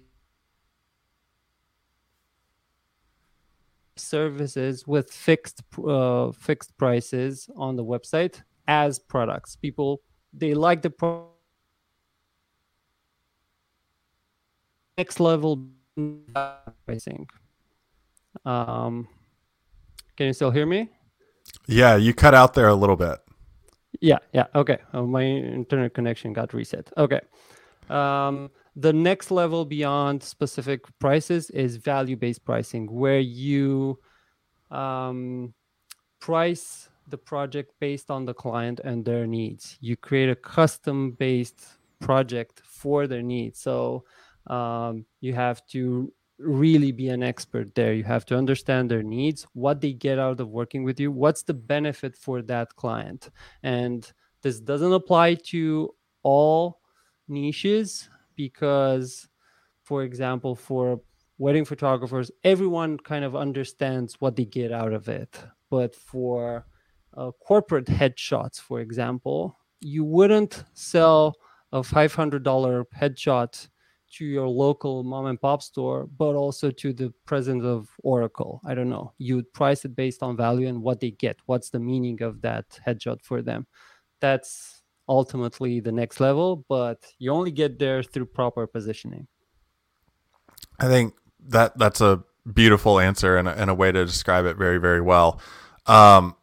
services 4.01 4.87
with 4.87 5.13
fixed 5.13 5.63
uh, 5.87 6.33
fixed 6.33 6.77
prices 6.77 7.49
on 7.57 7.77
the 7.77 7.85
website 7.85 8.43
as 8.67 8.99
products 8.99 9.57
people 9.57 10.03
they 10.33 10.55
like 10.55 10.83
the 10.83 10.91
pro- 10.91 11.29
next 14.97 15.21
level 15.21 15.69
pricing 16.87 17.27
um, 18.45 19.09
can 20.17 20.27
you 20.27 20.33
still 20.33 20.51
hear 20.51 20.67
me? 20.67 20.89
Yeah, 21.67 21.97
you 21.97 22.15
cut 22.15 22.35
out 22.35 22.55
there 22.55 22.69
a 22.69 22.75
little 22.75 22.97
bit. 22.97 23.19
Yeah, 24.01 24.19
yeah. 24.33 24.47
Okay. 24.55 24.79
Oh, 24.93 25.07
my 25.07 25.25
internet 25.25 25.95
connection 25.95 26.33
got 26.33 26.55
reset. 26.55 26.91
Okay. 26.97 27.21
Um, 27.89 28.51
the 28.77 28.93
next 28.93 29.31
level 29.31 29.65
beyond 29.65 30.23
specific 30.23 30.81
prices 30.99 31.51
is 31.51 31.77
value 31.77 32.17
based 32.17 32.45
pricing, 32.45 32.91
where 32.91 33.19
you 33.19 33.99
um, 34.71 35.53
price 36.21 36.89
the 37.09 37.19
project 37.19 37.73
based 37.81 38.11
on 38.11 38.25
the 38.25 38.35
client 38.35 38.81
and 38.85 39.05
their 39.05 39.27
needs. 39.27 39.77
You 39.81 39.97
create 39.97 40.31
a 40.31 40.37
custom 40.37 41.13
based 41.13 41.65
project 42.01 42.63
for 42.65 43.07
their 43.07 43.23
needs. 43.23 43.59
So 43.61 44.05
um, 44.47 45.05
you 45.21 45.35
have 45.35 45.67
to 45.69 46.13
really 46.39 46.93
be 46.93 47.09
an 47.09 47.23
expert 47.23 47.75
there. 47.75 47.93
You 47.93 48.05
have 48.05 48.25
to 48.27 48.37
understand 48.37 48.91
their 48.91 49.03
needs, 49.03 49.47
what 49.53 49.81
they 49.81 49.93
get 49.93 50.19
out 50.19 50.41
of 50.41 50.49
working 50.49 50.85
with 50.85 50.99
you, 50.99 51.13
what's 51.13 51.43
the 51.43 51.55
benefit 51.55 52.17
for 52.17 52.41
that 52.43 52.75
client. 52.77 53.31
And 53.63 54.11
this 54.43 54.61
doesn't 54.61 54.93
apply 54.93 55.35
to 55.35 55.95
all 56.23 56.81
niches 57.29 58.09
because, 58.41 59.29
for 59.83 60.03
example, 60.03 60.55
for 60.55 61.03
wedding 61.37 61.67
photographers, 61.67 62.31
everyone 62.43 62.97
kind 62.97 63.23
of 63.23 63.37
understands 63.37 64.17
what 64.19 64.35
they 64.35 64.47
get 64.47 64.73
out 64.73 64.95
of 64.95 65.09
it. 65.11 65.39
But 65.69 65.95
for 65.95 66.65
uh, 67.15 67.33
corporate 67.33 67.85
headshots, 67.87 68.59
for 68.59 68.81
example, 68.81 69.59
you 69.81 70.05
wouldn't 70.05 70.65
sell 70.73 71.37
a 71.73 71.81
$500 71.81 72.85
headshot 72.99 73.69
to 74.15 74.25
your 74.25 74.49
local 74.49 75.05
mom 75.05 75.27
and 75.27 75.41
pop 75.41 75.63
store, 75.63 76.09
but 76.17 76.35
also 76.35 76.71
to 76.71 76.95
the 76.95 77.13
president 77.27 77.65
of 77.65 77.91
Oracle. 78.03 78.63
I 78.65 78.75
don't 78.75 78.89
know. 78.89 79.13
You 79.19 79.37
would 79.37 79.53
price 79.53 79.85
it 79.85 79.95
based 79.95 80.23
on 80.23 80.37
value 80.37 80.67
and 80.67 80.83
what 80.83 80.99
they 81.01 81.11
get. 81.11 81.37
What's 81.45 81.69
the 81.69 81.79
meaning 81.79 82.23
of 82.23 82.41
that 82.41 82.65
headshot 82.87 83.23
for 83.23 83.43
them? 83.43 83.67
That's 84.19 84.80
ultimately 85.11 85.81
the 85.81 85.93
next 85.93 86.21
level, 86.21 86.65
but 86.69 87.05
you 87.19 87.33
only 87.33 87.51
get 87.51 87.79
there 87.79 88.03
through 88.03 88.27
proper 88.27 88.67
positioning. 88.67 89.27
I 90.79 90.87
think 90.87 91.15
that 91.49 91.77
that's 91.77 92.01
a 92.01 92.23
beautiful 92.51 93.01
answer 93.01 93.37
and 93.37 93.49
a, 93.49 93.61
and 93.61 93.69
a 93.69 93.75
way 93.75 93.91
to 93.91 94.07
describe 94.07 94.47
it 94.47 94.57
very, 94.57 94.79
very 94.79 95.01
well. 95.01 95.41
Um, 95.87 96.37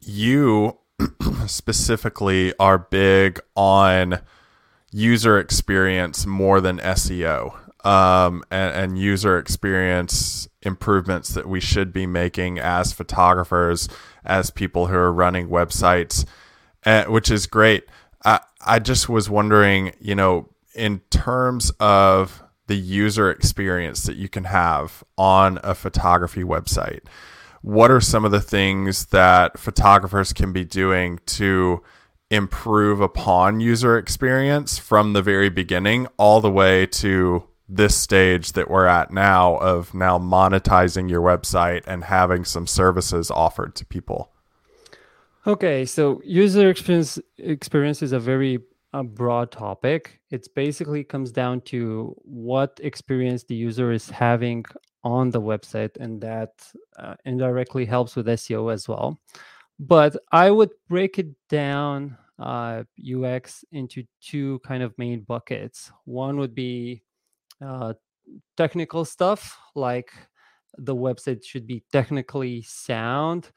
you 0.00 0.76
specifically 1.46 2.52
are 2.58 2.78
big 2.78 3.40
on 3.54 4.20
user 4.90 5.38
experience 5.38 6.26
more 6.26 6.60
than 6.60 6.78
SEO 6.78 7.56
um, 7.84 8.42
and, 8.50 8.74
and, 8.74 8.98
user 8.98 9.38
experience 9.38 10.48
improvements 10.62 11.30
that 11.30 11.48
we 11.48 11.60
should 11.60 11.92
be 11.92 12.06
making 12.06 12.58
as 12.58 12.92
photographers, 12.92 13.88
as 14.24 14.50
people 14.50 14.88
who 14.88 14.96
are 14.96 15.12
running 15.12 15.48
websites, 15.48 16.26
uh, 16.84 17.04
which 17.04 17.30
is 17.30 17.46
great. 17.46 17.84
I, 18.64 18.78
just 18.78 19.08
was 19.08 19.30
wondering, 19.30 19.92
you 20.00 20.14
know, 20.14 20.48
in 20.74 21.00
terms 21.10 21.70
of 21.80 22.42
the 22.66 22.76
user 22.76 23.30
experience 23.30 24.04
that 24.04 24.16
you 24.16 24.28
can 24.28 24.44
have 24.44 25.02
on 25.18 25.58
a 25.62 25.74
photography 25.74 26.44
website, 26.44 27.00
what 27.62 27.90
are 27.90 28.00
some 28.00 28.24
of 28.24 28.30
the 28.30 28.40
things 28.40 29.06
that 29.06 29.58
photographers 29.58 30.32
can 30.32 30.52
be 30.52 30.64
doing 30.64 31.18
to 31.26 31.82
improve 32.30 33.00
upon 33.00 33.60
user 33.60 33.98
experience 33.98 34.78
from 34.78 35.12
the 35.12 35.22
very 35.22 35.48
beginning 35.48 36.06
all 36.16 36.40
the 36.40 36.50
way 36.50 36.86
to 36.86 37.44
this 37.68 37.96
stage 37.96 38.52
that 38.52 38.70
we're 38.70 38.86
at 38.86 39.12
now 39.12 39.56
of 39.58 39.94
now 39.94 40.18
monetizing 40.18 41.10
your 41.10 41.20
website 41.20 41.82
and 41.86 42.04
having 42.04 42.44
some 42.44 42.66
services 42.66 43.30
offered 43.30 43.74
to 43.74 43.84
people 43.84 44.32
okay 45.46 45.84
so 45.84 46.20
user 46.24 46.68
experience 46.68 47.18
experience 47.38 48.02
is 48.02 48.12
a 48.12 48.20
very 48.20 48.58
a 48.92 49.04
broad 49.04 49.50
topic 49.52 50.20
it 50.30 50.46
basically 50.54 51.04
comes 51.04 51.30
down 51.30 51.60
to 51.60 52.14
what 52.24 52.78
experience 52.82 53.44
the 53.44 53.54
user 53.54 53.92
is 53.92 54.10
having 54.10 54.64
on 55.04 55.30
the 55.30 55.40
website 55.40 55.96
and 55.98 56.20
that 56.20 56.52
uh, 56.98 57.14
indirectly 57.24 57.86
helps 57.86 58.16
with 58.16 58.26
seo 58.26 58.72
as 58.72 58.88
well 58.88 59.18
but 59.80 60.14
I 60.30 60.50
would 60.50 60.70
break 60.90 61.18
it 61.18 61.28
down 61.48 62.18
uh, 62.38 62.84
UX 63.02 63.64
into 63.72 64.04
two 64.20 64.58
kind 64.60 64.82
of 64.82 64.96
main 64.98 65.22
buckets. 65.22 65.90
One 66.04 66.36
would 66.38 66.54
be 66.54 67.02
uh, 67.64 67.94
technical 68.58 69.06
stuff, 69.06 69.58
like 69.74 70.12
the 70.76 70.94
website 70.94 71.44
should 71.44 71.66
be 71.66 71.82
technically 71.92 72.62
sound 72.62 73.50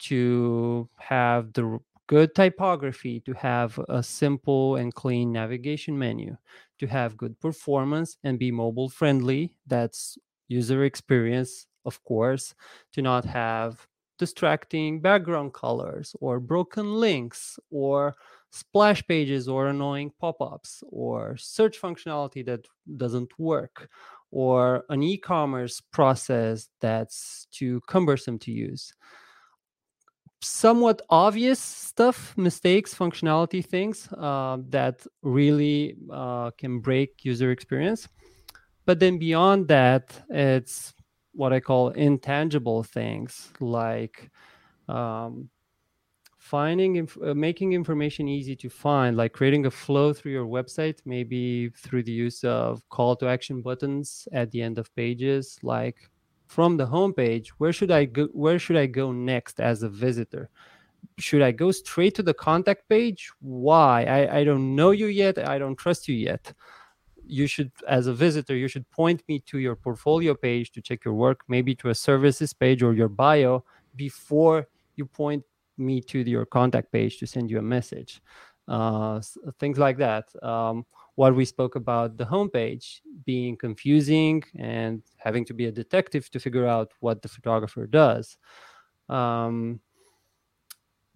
to 0.00 0.88
have 0.98 1.52
the 1.52 1.78
good 2.06 2.34
typography, 2.34 3.20
to 3.20 3.32
have 3.34 3.78
a 3.88 4.02
simple 4.02 4.76
and 4.76 4.94
clean 4.94 5.30
navigation 5.32 5.98
menu, 5.98 6.36
to 6.78 6.86
have 6.86 7.16
good 7.16 7.38
performance 7.40 8.16
and 8.24 8.38
be 8.38 8.50
mobile 8.50 8.88
friendly. 8.88 9.52
That's 9.66 10.16
user 10.48 10.84
experience, 10.84 11.66
of 11.84 12.02
course, 12.04 12.54
to 12.92 13.02
not 13.02 13.24
have 13.26 13.86
distracting 14.18 15.00
background 15.00 15.54
colors 15.54 16.16
or 16.20 16.40
broken 16.40 16.94
links 16.94 17.58
or 17.70 18.16
splash 18.50 19.06
pages 19.06 19.48
or 19.48 19.68
annoying 19.68 20.10
pop-ups 20.18 20.82
or 20.90 21.36
search 21.36 21.80
functionality 21.80 22.44
that 22.44 22.66
doesn't 22.96 23.38
work 23.38 23.88
or 24.30 24.84
an 24.88 25.02
e-commerce 25.02 25.80
process 25.92 26.68
that's 26.80 27.46
too 27.52 27.80
cumbersome 27.86 28.38
to 28.38 28.50
use 28.50 28.92
somewhat 30.40 31.02
obvious 31.10 31.58
stuff 31.58 32.36
mistakes 32.36 32.94
functionality 32.94 33.64
things 33.64 34.08
uh, 34.12 34.58
that 34.68 35.04
really 35.22 35.96
uh, 36.12 36.50
can 36.52 36.80
break 36.80 37.24
user 37.24 37.50
experience. 37.50 38.08
But 38.86 39.00
then 39.00 39.18
beyond 39.18 39.68
that 39.68 40.22
it's 40.30 40.94
what 41.32 41.52
I 41.52 41.60
call 41.60 41.90
intangible 41.90 42.82
things 42.82 43.50
like 43.60 44.30
um, 44.88 45.50
finding 46.38 46.96
inf- 46.96 47.18
uh, 47.22 47.34
making 47.34 47.72
information 47.72 48.28
easy 48.28 48.56
to 48.56 48.70
find 48.70 49.16
like 49.16 49.32
creating 49.32 49.66
a 49.66 49.70
flow 49.70 50.12
through 50.12 50.32
your 50.32 50.46
website 50.46 50.98
maybe 51.04 51.68
through 51.76 52.02
the 52.02 52.12
use 52.12 52.42
of 52.44 52.82
call 52.88 53.14
to 53.16 53.26
action 53.26 53.60
buttons 53.60 54.26
at 54.32 54.50
the 54.50 54.62
end 54.62 54.78
of 54.78 54.94
pages 54.94 55.58
like 55.62 56.08
from 56.48 56.78
the 56.78 56.86
homepage 56.86 57.48
where 57.58 57.72
should 57.72 57.90
i 57.90 58.04
go 58.04 58.24
where 58.32 58.58
should 58.58 58.76
i 58.76 58.86
go 58.86 59.12
next 59.12 59.60
as 59.60 59.82
a 59.82 59.88
visitor? 59.88 60.50
Should 61.18 61.42
i 61.42 61.52
go 61.52 61.70
straight 61.70 62.14
to 62.16 62.22
the 62.22 62.34
contact 62.34 62.88
page? 62.88 63.30
Why? 63.40 64.04
I, 64.04 64.38
I 64.38 64.44
don't 64.44 64.74
know 64.74 64.90
you 64.90 65.06
yet. 65.06 65.38
I 65.38 65.58
don't 65.58 65.76
trust 65.76 66.08
you 66.08 66.14
yet. 66.14 66.52
You 67.26 67.46
should 67.46 67.70
as 67.86 68.06
a 68.06 68.14
visitor 68.14 68.56
you 68.56 68.68
should 68.68 68.90
point 68.90 69.22
me 69.28 69.40
to 69.50 69.58
your 69.58 69.76
portfolio 69.76 70.34
page 70.34 70.72
to 70.72 70.80
check 70.80 71.04
your 71.04 71.14
work 71.14 71.42
maybe 71.46 71.74
to 71.76 71.90
a 71.90 71.94
services 71.94 72.52
page 72.54 72.82
or 72.82 72.94
your 72.94 73.08
bio 73.08 73.64
before 73.94 74.66
you 74.96 75.04
point 75.04 75.44
me 75.76 76.00
to 76.00 76.18
your 76.20 76.46
contact 76.46 76.90
page 76.90 77.18
to 77.18 77.26
send 77.26 77.50
you 77.50 77.58
a 77.58 77.62
message. 77.76 78.22
Uh, 78.66 79.20
things 79.58 79.78
like 79.78 79.98
that. 79.98 80.24
Um, 80.42 80.84
what 81.18 81.34
we 81.34 81.44
spoke 81.44 81.74
about 81.74 82.16
the 82.16 82.24
homepage 82.24 83.00
being 83.24 83.56
confusing 83.56 84.40
and 84.56 85.02
having 85.16 85.44
to 85.44 85.52
be 85.52 85.64
a 85.66 85.72
detective 85.72 86.30
to 86.30 86.38
figure 86.38 86.64
out 86.64 86.92
what 87.00 87.22
the 87.22 87.28
photographer 87.28 87.88
does 87.88 88.36
um, 89.08 89.80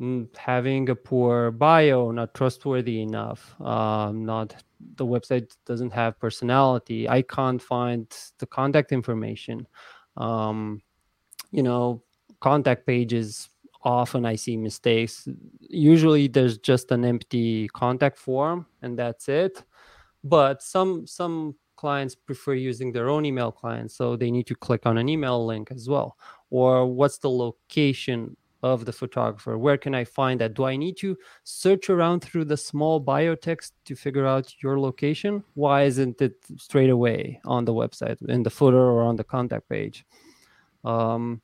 mm, 0.00 0.26
having 0.36 0.88
a 0.88 0.94
poor 0.96 1.52
bio, 1.52 2.10
not 2.10 2.34
trustworthy 2.34 3.00
enough, 3.00 3.54
um, 3.60 4.24
not 4.24 4.56
the 4.96 5.06
website 5.06 5.54
doesn't 5.66 5.92
have 5.92 6.18
personality. 6.18 7.08
I 7.08 7.22
can't 7.22 7.62
find 7.62 8.06
the 8.38 8.46
contact 8.46 8.90
information. 8.90 9.68
Um, 10.16 10.82
you 11.52 11.62
know, 11.62 12.02
contact 12.40 12.88
pages 12.88 13.48
often 13.84 14.24
I 14.26 14.34
see 14.34 14.56
mistakes. 14.56 15.28
Usually 15.60 16.26
there's 16.26 16.58
just 16.58 16.90
an 16.90 17.04
empty 17.04 17.68
contact 17.68 18.18
form 18.18 18.66
and 18.80 18.98
that's 18.98 19.28
it. 19.28 19.62
But 20.24 20.62
some 20.62 21.06
some 21.06 21.56
clients 21.76 22.14
prefer 22.14 22.54
using 22.54 22.92
their 22.92 23.08
own 23.08 23.24
email 23.24 23.50
client, 23.50 23.90
so 23.90 24.16
they 24.16 24.30
need 24.30 24.46
to 24.46 24.54
click 24.54 24.86
on 24.86 24.98
an 24.98 25.08
email 25.08 25.44
link 25.44 25.70
as 25.70 25.88
well. 25.88 26.16
Or 26.50 26.86
what's 26.86 27.18
the 27.18 27.30
location 27.30 28.36
of 28.62 28.84
the 28.84 28.92
photographer? 28.92 29.58
Where 29.58 29.76
can 29.76 29.94
I 29.94 30.04
find 30.04 30.40
that? 30.40 30.54
Do 30.54 30.64
I 30.64 30.76
need 30.76 30.96
to 30.98 31.16
search 31.42 31.90
around 31.90 32.20
through 32.20 32.44
the 32.44 32.56
small 32.56 33.00
bio 33.00 33.34
text 33.34 33.74
to 33.86 33.96
figure 33.96 34.26
out 34.26 34.54
your 34.62 34.78
location? 34.78 35.42
Why 35.54 35.82
isn't 35.82 36.22
it 36.22 36.36
straight 36.56 36.90
away 36.90 37.40
on 37.44 37.64
the 37.64 37.74
website, 37.74 38.22
in 38.28 38.44
the 38.44 38.50
footer, 38.50 38.78
or 38.78 39.02
on 39.02 39.16
the 39.16 39.24
contact 39.24 39.68
page? 39.68 40.04
Um, 40.84 41.40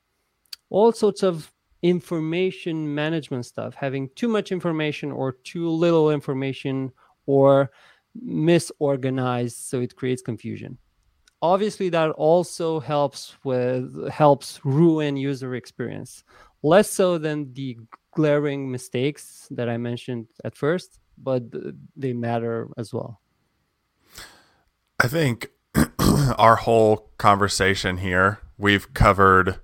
all 0.71 0.93
sorts 0.93 1.23
of 1.23 1.53
information 1.83 2.95
management 2.95 3.47
stuff, 3.47 3.75
having 3.75 4.11
too 4.15 4.29
much 4.29 4.53
information 4.53 5.11
or 5.11 5.33
too 5.33 5.69
little 5.69 6.11
information 6.11 6.93
or 7.27 7.71
misorganized 8.17 9.53
so 9.53 9.81
it 9.81 9.97
creates 9.97 10.23
confusion. 10.23 10.79
Obviously 11.41 11.89
that 11.91 12.11
also 12.11 12.81
helps 12.81 13.37
with 13.45 14.09
helps 14.11 14.61
ruin 14.65 15.17
user 15.17 15.55
experience. 15.55 16.25
Less 16.63 16.91
so 16.91 17.19
than 17.19 17.53
the 17.55 17.79
glaring 18.13 18.69
mistakes 18.69 19.47
that 19.53 19.69
i 19.69 19.77
mentioned 19.77 20.27
at 20.45 20.57
first 20.57 20.99
but 21.23 21.43
they 21.97 22.13
matter 22.13 22.69
as 22.77 22.93
well. 22.93 23.21
I 25.01 25.09
think 25.09 25.51
our 26.39 26.57
whole 26.57 27.11
conversation 27.19 27.99
here 27.99 28.41
we've 28.57 28.93
covered 28.93 29.61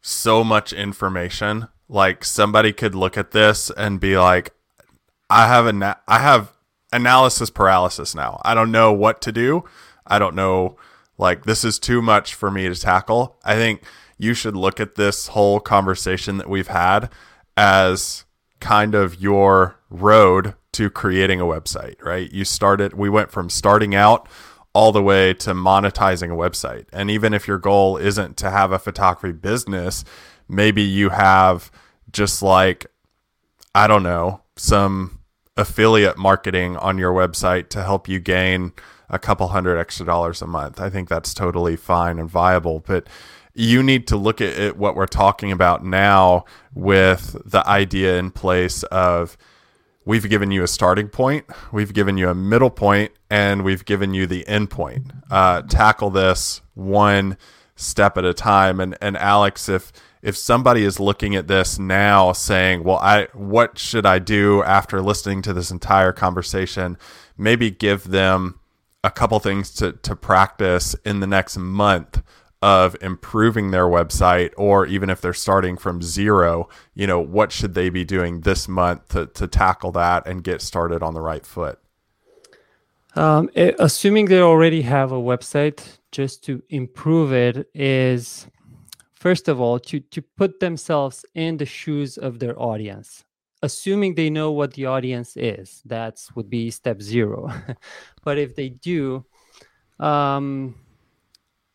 so 0.00 0.44
much 0.44 0.72
information. 0.72 1.68
Like 1.88 2.24
somebody 2.24 2.72
could 2.72 2.94
look 2.94 3.16
at 3.16 3.32
this 3.32 3.70
and 3.76 3.98
be 4.00 4.16
like, 4.16 4.54
I 5.28 5.46
have 5.46 5.66
a 5.66 6.00
I 6.06 6.20
have 6.20 6.52
analysis 6.92 7.50
paralysis 7.50 8.14
now. 8.14 8.40
I 8.44 8.54
don't 8.54 8.72
know 8.72 8.92
what 8.92 9.20
to 9.22 9.32
do. 9.32 9.64
I 10.06 10.18
don't 10.18 10.34
know 10.34 10.76
like 11.18 11.44
this 11.44 11.64
is 11.64 11.78
too 11.78 12.00
much 12.00 12.34
for 12.34 12.50
me 12.50 12.68
to 12.68 12.74
tackle. 12.74 13.36
I 13.44 13.54
think 13.54 13.82
you 14.16 14.34
should 14.34 14.56
look 14.56 14.80
at 14.80 14.94
this 14.94 15.28
whole 15.28 15.60
conversation 15.60 16.38
that 16.38 16.48
we've 16.48 16.68
had 16.68 17.10
as 17.56 18.24
kind 18.60 18.94
of 18.94 19.20
your 19.20 19.78
road 19.90 20.54
to 20.72 20.90
creating 20.90 21.40
a 21.40 21.44
website, 21.44 22.02
right? 22.04 22.30
You 22.32 22.44
started 22.44 22.94
we 22.94 23.08
went 23.08 23.30
from 23.30 23.50
starting 23.50 23.94
out 23.94 24.28
all 24.72 24.92
the 24.92 25.02
way 25.02 25.34
to 25.34 25.54
monetizing 25.54 26.30
a 26.32 26.36
website. 26.36 26.86
And 26.92 27.10
even 27.10 27.34
if 27.34 27.48
your 27.48 27.58
goal 27.58 27.96
isn't 27.96 28.36
to 28.38 28.50
have 28.50 28.70
a 28.70 28.78
photography 28.78 29.32
business, 29.32 30.04
maybe 30.48 30.82
you 30.82 31.08
have 31.08 31.70
just 32.12 32.42
like, 32.42 32.86
I 33.74 33.86
don't 33.86 34.02
know, 34.02 34.42
some 34.56 35.17
affiliate 35.58 36.16
marketing 36.16 36.76
on 36.78 36.96
your 36.96 37.12
website 37.12 37.68
to 37.70 37.82
help 37.82 38.08
you 38.08 38.20
gain 38.20 38.72
a 39.10 39.18
couple 39.18 39.48
hundred 39.48 39.78
extra 39.78 40.06
dollars 40.06 40.40
a 40.40 40.46
month. 40.46 40.80
I 40.80 40.88
think 40.88 41.08
that's 41.08 41.34
totally 41.34 41.76
fine 41.76 42.18
and 42.18 42.30
viable. 42.30 42.80
But 42.80 43.08
you 43.54 43.82
need 43.82 44.06
to 44.06 44.16
look 44.16 44.40
at 44.40 44.56
it, 44.58 44.76
what 44.76 44.94
we're 44.94 45.06
talking 45.06 45.50
about 45.50 45.84
now 45.84 46.44
with 46.74 47.36
the 47.44 47.66
idea 47.68 48.18
in 48.18 48.30
place 48.30 48.84
of 48.84 49.36
we've 50.04 50.28
given 50.30 50.50
you 50.50 50.62
a 50.62 50.68
starting 50.68 51.08
point, 51.08 51.44
we've 51.72 51.92
given 51.92 52.16
you 52.16 52.28
a 52.28 52.34
middle 52.34 52.70
point, 52.70 53.12
and 53.28 53.64
we've 53.64 53.84
given 53.84 54.14
you 54.14 54.26
the 54.26 54.46
end 54.46 54.70
point. 54.70 55.10
Uh, 55.30 55.62
tackle 55.62 56.10
this 56.10 56.60
one 56.74 57.36
step 57.74 58.16
at 58.16 58.24
a 58.24 58.34
time. 58.34 58.78
And 58.78 58.96
and 59.00 59.16
Alex, 59.16 59.68
if 59.68 59.92
if 60.22 60.36
somebody 60.36 60.84
is 60.84 60.98
looking 61.00 61.34
at 61.34 61.48
this 61.48 61.78
now 61.78 62.32
saying, 62.32 62.84
"Well, 62.84 62.98
I 62.98 63.28
what 63.32 63.78
should 63.78 64.06
I 64.06 64.18
do 64.18 64.62
after 64.62 65.00
listening 65.00 65.42
to 65.42 65.52
this 65.52 65.70
entire 65.70 66.12
conversation?" 66.12 66.96
Maybe 67.36 67.70
give 67.70 68.08
them 68.10 68.58
a 69.04 69.10
couple 69.10 69.38
things 69.38 69.70
to 69.74 69.92
to 69.92 70.16
practice 70.16 70.94
in 71.04 71.20
the 71.20 71.26
next 71.26 71.56
month 71.56 72.22
of 72.60 72.96
improving 73.00 73.70
their 73.70 73.86
website 73.86 74.52
or 74.56 74.84
even 74.84 75.08
if 75.08 75.20
they're 75.20 75.32
starting 75.32 75.76
from 75.76 76.02
zero 76.02 76.68
you 76.94 77.06
know 77.06 77.20
what 77.20 77.52
should 77.52 77.74
they 77.74 77.88
be 77.88 78.04
doing 78.04 78.40
this 78.40 78.66
month 78.66 79.08
to, 79.08 79.26
to 79.26 79.46
tackle 79.46 79.92
that 79.92 80.26
and 80.26 80.42
get 80.42 80.60
started 80.60 81.02
on 81.02 81.14
the 81.14 81.20
right 81.20 81.46
foot 81.46 81.78
um, 83.14 83.48
assuming 83.54 84.26
they 84.26 84.40
already 84.40 84.82
have 84.82 85.12
a 85.12 85.20
website 85.20 85.98
just 86.10 86.42
to 86.44 86.62
improve 86.68 87.32
it 87.32 87.68
is 87.74 88.48
first 89.18 89.48
of 89.48 89.60
all 89.60 89.78
to, 89.78 90.00
to 90.00 90.22
put 90.22 90.60
themselves 90.60 91.24
in 91.34 91.56
the 91.56 91.66
shoes 91.66 92.16
of 92.18 92.38
their 92.38 92.60
audience 92.60 93.24
assuming 93.62 94.14
they 94.14 94.30
know 94.30 94.52
what 94.52 94.72
the 94.74 94.86
audience 94.86 95.36
is 95.36 95.82
that's 95.84 96.34
would 96.36 96.48
be 96.48 96.70
step 96.70 97.02
zero 97.02 97.50
but 98.24 98.38
if 98.38 98.54
they 98.54 98.68
do 98.68 99.24
um, 99.98 100.76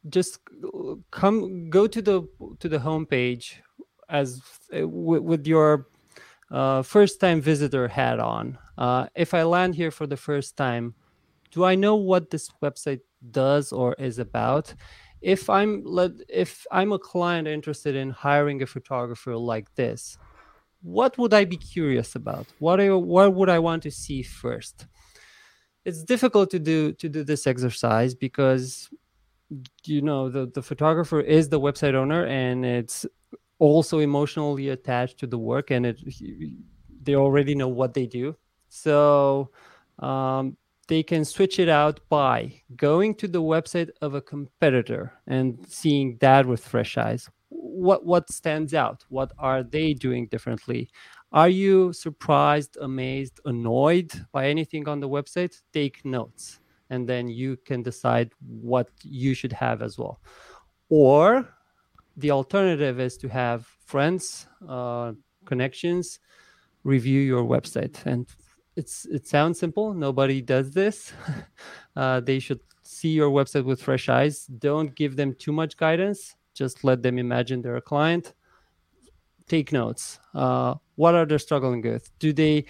just 0.10 0.40
come 1.12 1.70
go 1.70 1.88
to 1.88 2.02
the 2.02 2.24
to 2.60 2.70
the 2.70 2.78
homepage 2.78 3.56
as 4.10 4.42
uh, 4.78 4.88
with 4.88 5.48
your 5.48 5.88
uh, 6.52 6.84
first 6.84 7.20
time 7.20 7.42
visitor 7.42 7.88
hat 7.88 8.20
on. 8.20 8.58
Uh, 8.78 9.08
if 9.16 9.34
I 9.34 9.44
land 9.44 9.76
here 9.76 9.92
for 9.92 10.08
the 10.08 10.18
first 10.18 10.56
time, 10.56 10.94
do 11.52 11.64
I 11.64 11.76
know 11.76 11.96
what 11.96 12.30
this 12.30 12.50
website 12.62 13.02
does 13.32 13.72
or 13.72 13.96
is 13.96 14.20
about? 14.20 14.74
If 15.24 15.50
I'm 15.50 15.84
if 16.28 16.66
I'm 16.72 16.92
a 16.92 17.00
client 17.00 17.48
interested 17.48 17.96
in 17.96 18.10
hiring 18.10 18.62
a 18.62 18.66
photographer 18.66 19.36
like 19.38 19.74
this, 19.76 20.18
what 20.82 21.18
would 21.18 21.34
I 21.34 21.46
be 21.46 21.58
curious 21.58 22.16
about? 22.16 22.46
What 22.60 22.80
what 23.02 23.34
would 23.34 23.50
I 23.50 23.60
want 23.60 23.84
to 23.84 23.92
see 23.92 24.22
first? 24.22 24.86
It's 25.86 26.04
difficult 26.04 26.52
to 26.52 26.60
do 26.60 26.92
to 26.94 27.08
do 27.10 27.24
this 27.24 27.48
exercise 27.48 28.14
because 28.14 28.90
you 29.86 30.02
know 30.02 30.30
the, 30.30 30.48
the 30.48 30.62
photographer 30.62 31.22
is 31.22 31.50
the 31.50 31.60
website 31.60 31.94
owner 31.94 32.26
and 32.26 32.66
it's 32.66 33.06
also 33.60 34.00
emotionally 34.00 34.70
attached 34.70 35.20
to 35.20 35.28
the 35.28 35.38
work 35.38 35.72
and 35.72 35.86
it 35.86 36.02
they 37.04 37.16
already 37.16 37.54
know 37.54 37.68
what 37.68 37.94
they 37.94 38.08
do 38.08 38.36
so 38.70 39.52
um, 40.00 40.58
they 40.88 41.02
can 41.04 41.24
switch 41.24 41.60
it 41.60 41.70
out 41.70 42.00
by 42.10 42.62
going 42.76 43.16
to 43.16 43.28
the 43.28 43.42
website 43.42 43.90
of 44.02 44.14
a 44.14 44.22
competitor 44.22 45.14
and 45.28 45.66
seeing 45.68 46.18
that 46.20 46.46
with 46.46 46.66
fresh 46.66 46.98
eyes 46.98 47.30
what 47.50 48.06
what 48.06 48.30
stands 48.32 48.74
out 48.74 49.04
what 49.10 49.32
are 49.40 49.64
they 49.64 49.94
doing 49.94 50.28
differently 50.28 50.90
are 51.32 51.50
you 51.50 51.94
surprised 51.94 52.78
amazed 52.82 53.40
annoyed 53.46 54.12
by 54.32 54.48
anything 54.48 54.88
on 54.88 55.00
the 55.00 55.10
website 55.10 55.62
take 55.72 56.04
notes 56.04 56.60
and 56.94 57.10
then 57.10 57.28
you 57.28 57.58
can 57.58 57.82
decide 57.82 58.32
what 58.40 58.88
you 59.02 59.34
should 59.34 59.52
have 59.52 59.82
as 59.82 59.98
well. 59.98 60.22
Or 60.90 61.50
the 62.18 62.30
alternative 62.30 63.00
is 63.00 63.18
to 63.18 63.28
have 63.30 63.66
friends, 63.86 64.46
uh, 64.70 65.14
connections, 65.46 66.20
review 66.84 67.20
your 67.22 67.44
website. 67.44 68.06
And 68.06 68.28
it's 68.76 69.06
it 69.06 69.28
sounds 69.28 69.60
simple. 69.60 69.94
Nobody 69.94 70.42
does 70.42 70.72
this. 70.72 71.14
uh, 71.96 72.20
they 72.20 72.40
should 72.40 72.60
see 72.84 73.10
your 73.10 73.30
website 73.30 73.66
with 73.66 73.82
fresh 73.82 74.10
eyes. 74.10 74.46
Don't 74.46 74.94
give 74.96 75.16
them 75.16 75.36
too 75.36 75.52
much 75.52 75.78
guidance. 75.78 76.36
Just 76.54 76.84
let 76.84 77.02
them 77.02 77.18
imagine 77.18 77.62
they're 77.62 77.78
a 77.78 77.82
client. 77.82 78.34
Take 79.48 79.72
notes. 79.72 80.20
Uh, 80.34 80.76
what 80.96 81.16
are 81.16 81.26
they 81.26 81.38
struggling 81.38 81.82
with? 81.82 82.10
Do 82.20 82.34
they 82.34 82.66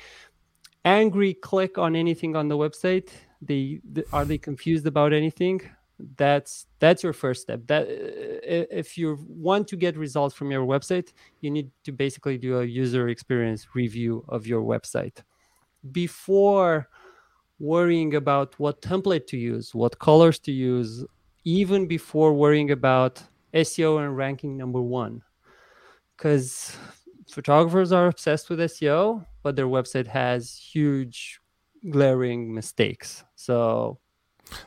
angry 0.85 1.33
click 1.33 1.77
on 1.77 1.95
anything 1.95 2.35
on 2.35 2.47
the 2.47 2.57
website? 2.57 3.09
they, 3.47 3.79
they 3.83 4.03
are 4.11 4.25
they 4.25 4.37
confused 4.37 4.87
about 4.87 5.13
anything 5.13 5.61
that's 6.17 6.67
that's 6.79 7.03
your 7.03 7.13
first 7.13 7.43
step 7.43 7.61
that 7.67 7.85
if 7.87 8.97
you 8.97 9.17
want 9.27 9.67
to 9.67 9.75
get 9.75 9.95
results 9.95 10.35
from 10.35 10.51
your 10.51 10.65
website 10.65 11.13
you 11.41 11.51
need 11.51 11.69
to 11.83 11.91
basically 11.91 12.37
do 12.37 12.59
a 12.59 12.65
user 12.65 13.09
experience 13.09 13.67
review 13.75 14.25
of 14.27 14.47
your 14.47 14.63
website 14.63 15.21
before 15.91 16.89
worrying 17.59 18.15
about 18.15 18.57
what 18.59 18.81
template 18.81 19.27
to 19.27 19.37
use 19.37 19.73
what 19.75 19.99
colors 19.99 20.39
to 20.39 20.51
use 20.51 21.05
even 21.43 21.87
before 21.87 22.33
worrying 22.33 22.71
about 22.71 23.21
seo 23.53 24.03
and 24.03 24.17
ranking 24.17 24.57
number 24.57 24.81
one 24.81 25.21
because 26.17 26.75
photographers 27.29 27.91
are 27.91 28.07
obsessed 28.07 28.49
with 28.49 28.59
seo 28.59 29.25
but 29.43 29.55
their 29.55 29.67
website 29.67 30.07
has 30.07 30.55
huge 30.55 31.41
glaring 31.89 32.53
mistakes. 32.53 33.23
So, 33.35 33.99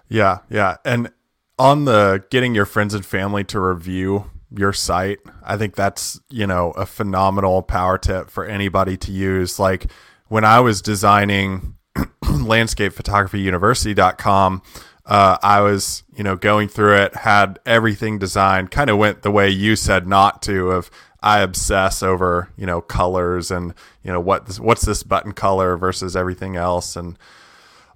yeah, 0.08 0.38
yeah, 0.50 0.76
and 0.84 1.10
on 1.58 1.86
the 1.86 2.22
getting 2.30 2.54
your 2.54 2.66
friends 2.66 2.94
and 2.94 3.04
family 3.04 3.42
to 3.44 3.58
review 3.58 4.30
your 4.54 4.72
site. 4.72 5.18
I 5.42 5.56
think 5.56 5.74
that's, 5.74 6.20
you 6.30 6.46
know, 6.46 6.70
a 6.72 6.86
phenomenal 6.86 7.62
power 7.62 7.98
tip 7.98 8.30
for 8.30 8.44
anybody 8.44 8.96
to 8.98 9.10
use. 9.10 9.58
Like 9.58 9.90
when 10.28 10.44
I 10.44 10.60
was 10.60 10.82
designing 10.82 11.76
landscapephotographyuniversity.com, 12.24 14.62
uh, 15.06 15.38
I 15.42 15.60
was, 15.60 16.02
you 16.16 16.24
know, 16.24 16.36
going 16.36 16.68
through 16.68 16.96
it, 16.96 17.16
had 17.16 17.58
everything 17.64 18.18
designed, 18.18 18.70
kind 18.70 18.90
of 18.90 18.98
went 18.98 19.22
the 19.22 19.30
way 19.30 19.48
you 19.48 19.76
said 19.76 20.06
not 20.06 20.42
to 20.42 20.72
of 20.72 20.90
I 21.22 21.40
obsess 21.40 22.02
over, 22.02 22.50
you 22.56 22.66
know, 22.66 22.80
colors 22.80 23.50
and, 23.50 23.74
you 24.02 24.12
know, 24.12 24.20
what 24.20 24.46
this, 24.46 24.60
what's 24.60 24.84
this 24.84 25.02
button 25.02 25.32
color 25.32 25.76
versus 25.76 26.16
everything 26.16 26.56
else 26.56 26.96
and 26.96 27.18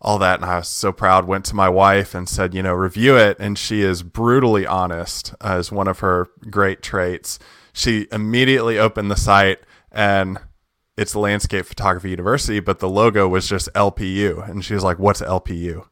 all 0.01 0.19
that. 0.19 0.41
And 0.41 0.49
I 0.49 0.59
was 0.59 0.69
so 0.69 0.93
proud, 0.93 1.27
went 1.27 1.45
to 1.47 1.55
my 1.55 1.69
wife 1.69 2.15
and 2.15 2.29
said, 2.29 2.55
you 2.55 2.63
know, 2.63 2.73
review 2.73 3.17
it. 3.17 3.37
And 3.39 3.59
she 3.59 3.83
is 3.83 4.03
brutally 4.03 4.67
honest 4.67 5.35
as 5.41 5.71
one 5.71 5.89
of 5.89 5.99
her 5.99 6.29
great 6.49 6.83
traits. 6.83 7.39
She 7.73 8.07
immediately 8.11 8.79
opened 8.79 9.11
the 9.11 9.17
site 9.17 9.61
and 9.93 10.39
it's 11.01 11.17
Landscape 11.17 11.65
Photography 11.65 12.11
University, 12.11 12.61
but 12.61 12.79
the 12.79 12.89
logo 12.89 13.27
was 13.27 13.49
just 13.49 13.73
LPU. 13.75 14.49
And 14.49 14.65
she 14.65 14.75
was 14.75 14.85
like, 14.85 14.99
what's 14.99 15.23
LPU? 15.23 15.87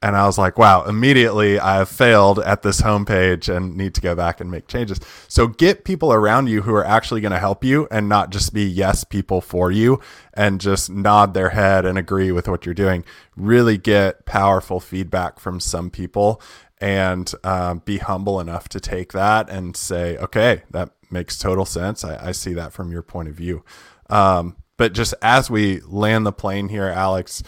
and 0.00 0.14
I 0.16 0.26
was 0.26 0.38
like, 0.38 0.58
wow, 0.58 0.84
immediately 0.84 1.58
I 1.58 1.76
have 1.76 1.88
failed 1.88 2.38
at 2.38 2.62
this 2.62 2.82
homepage 2.82 3.54
and 3.54 3.76
need 3.76 3.94
to 3.96 4.00
go 4.00 4.14
back 4.14 4.40
and 4.40 4.48
make 4.48 4.68
changes. 4.68 5.00
So 5.26 5.48
get 5.48 5.84
people 5.84 6.12
around 6.12 6.46
you 6.46 6.62
who 6.62 6.74
are 6.74 6.84
actually 6.84 7.20
going 7.20 7.32
to 7.32 7.38
help 7.38 7.64
you 7.64 7.88
and 7.90 8.08
not 8.08 8.30
just 8.30 8.54
be 8.54 8.64
yes 8.64 9.02
people 9.02 9.40
for 9.40 9.72
you 9.72 10.00
and 10.34 10.60
just 10.60 10.88
nod 10.88 11.34
their 11.34 11.50
head 11.50 11.84
and 11.84 11.98
agree 11.98 12.30
with 12.30 12.46
what 12.46 12.64
you're 12.64 12.76
doing. 12.76 13.04
Really 13.36 13.76
get 13.76 14.24
powerful 14.24 14.78
feedback 14.78 15.40
from 15.40 15.58
some 15.58 15.90
people 15.90 16.40
and 16.80 17.32
um, 17.42 17.82
be 17.84 17.98
humble 17.98 18.38
enough 18.38 18.68
to 18.68 18.78
take 18.78 19.12
that 19.12 19.50
and 19.50 19.76
say, 19.76 20.16
okay, 20.18 20.62
that 20.70 20.90
makes 21.10 21.38
total 21.38 21.64
sense. 21.64 22.04
I, 22.04 22.28
I 22.28 22.32
see 22.32 22.52
that 22.52 22.72
from 22.72 22.92
your 22.92 23.02
point 23.02 23.28
of 23.28 23.34
view. 23.34 23.64
Um, 24.08 24.56
but 24.76 24.92
just 24.92 25.14
as 25.22 25.50
we 25.50 25.80
land 25.80 26.24
the 26.24 26.32
plane 26.32 26.68
here, 26.68 26.86
Alex, 26.86 27.42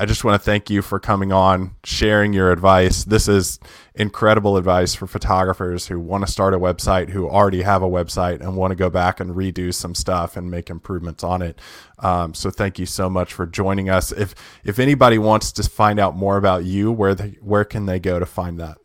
I 0.00 0.06
just 0.06 0.22
want 0.22 0.40
to 0.40 0.44
thank 0.44 0.70
you 0.70 0.80
for 0.80 1.00
coming 1.00 1.32
on, 1.32 1.74
sharing 1.82 2.32
your 2.32 2.52
advice. 2.52 3.02
This 3.02 3.26
is 3.26 3.58
incredible 3.96 4.56
advice 4.56 4.94
for 4.94 5.08
photographers 5.08 5.88
who 5.88 5.98
want 5.98 6.24
to 6.24 6.30
start 6.30 6.54
a 6.54 6.58
website, 6.58 7.10
who 7.10 7.28
already 7.28 7.62
have 7.62 7.82
a 7.82 7.88
website 7.88 8.40
and 8.40 8.56
want 8.56 8.70
to 8.70 8.76
go 8.76 8.90
back 8.90 9.18
and 9.18 9.34
redo 9.34 9.74
some 9.74 9.96
stuff 9.96 10.36
and 10.36 10.52
make 10.52 10.70
improvements 10.70 11.24
on 11.24 11.42
it. 11.42 11.60
Um, 11.98 12.32
so 12.32 12.48
thank 12.48 12.78
you 12.78 12.86
so 12.86 13.10
much 13.10 13.32
for 13.32 13.44
joining 13.44 13.90
us. 13.90 14.12
If 14.12 14.36
if 14.62 14.78
anybody 14.78 15.18
wants 15.18 15.50
to 15.52 15.64
find 15.64 15.98
out 15.98 16.16
more 16.16 16.36
about 16.36 16.64
you, 16.64 16.92
where 16.92 17.16
they, 17.16 17.36
where 17.40 17.64
can 17.64 17.86
they 17.86 17.98
go 17.98 18.20
to 18.20 18.26
find 18.26 18.60
that? 18.60 18.78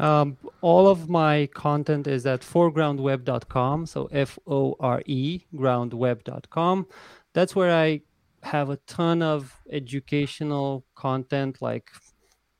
Um, 0.00 0.38
all 0.62 0.88
of 0.88 1.10
my 1.10 1.48
content 1.54 2.06
is 2.06 2.24
at 2.26 2.40
foregroundweb.com. 2.40 3.86
So 3.86 4.08
F 4.10 4.38
O 4.46 4.74
R 4.80 5.02
E 5.06 5.42
groundweb.com. 5.54 6.86
That's 7.34 7.54
where 7.54 7.72
I 7.72 8.00
have 8.42 8.70
a 8.70 8.76
ton 8.86 9.22
of 9.22 9.54
educational 9.70 10.84
content, 10.94 11.60
like 11.60 11.90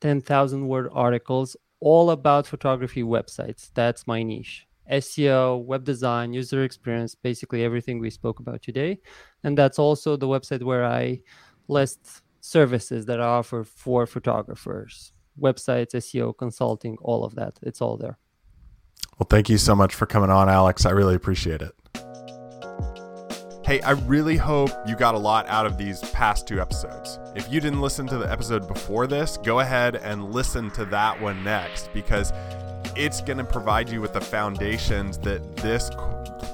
10,000 0.01 0.67
word 0.67 0.89
articles, 0.93 1.55
all 1.79 2.11
about 2.11 2.45
photography 2.45 3.03
websites. 3.03 3.71
That's 3.73 4.05
my 4.05 4.21
niche. 4.21 4.67
SEO, 4.91 5.63
web 5.63 5.83
design, 5.83 6.33
user 6.33 6.63
experience, 6.63 7.15
basically 7.15 7.63
everything 7.63 7.99
we 7.99 8.09
spoke 8.09 8.39
about 8.39 8.61
today. 8.61 8.99
And 9.43 9.57
that's 9.57 9.79
also 9.79 10.15
the 10.15 10.27
website 10.27 10.63
where 10.63 10.85
I 10.85 11.21
list 11.67 12.21
services 12.41 13.05
that 13.05 13.21
I 13.21 13.25
offer 13.25 13.63
for 13.63 14.05
photographers, 14.05 15.13
websites, 15.39 15.93
SEO, 15.95 16.37
consulting, 16.37 16.97
all 17.01 17.23
of 17.23 17.35
that. 17.35 17.59
It's 17.61 17.81
all 17.81 17.97
there. 17.97 18.17
Well, 19.19 19.27
thank 19.29 19.49
you 19.49 19.57
so 19.57 19.75
much 19.75 19.93
for 19.93 20.05
coming 20.05 20.29
on, 20.29 20.49
Alex. 20.49 20.85
I 20.85 20.91
really 20.91 21.15
appreciate 21.15 21.61
it. 21.61 21.71
Hey, 23.63 23.79
I 23.81 23.91
really 23.91 24.35
hope 24.35 24.71
you 24.87 24.95
got 24.95 25.13
a 25.13 25.19
lot 25.19 25.47
out 25.47 25.65
of 25.65 25.77
these 25.77 26.01
past 26.09 26.47
two 26.47 26.59
episodes. 26.59 27.19
If 27.35 27.51
you 27.51 27.61
didn't 27.61 27.79
listen 27.79 28.07
to 28.07 28.17
the 28.17 28.29
episode 28.29 28.67
before 28.67 29.07
this, 29.07 29.37
go 29.37 29.59
ahead 29.59 29.95
and 29.95 30.33
listen 30.33 30.71
to 30.71 30.85
that 30.85 31.21
one 31.21 31.43
next 31.43 31.93
because 31.93 32.33
it's 32.95 33.21
going 33.21 33.37
to 33.37 33.43
provide 33.43 33.89
you 33.89 34.01
with 34.01 34.13
the 34.13 34.21
foundations 34.21 35.17
that 35.19 35.55
this 35.57 35.89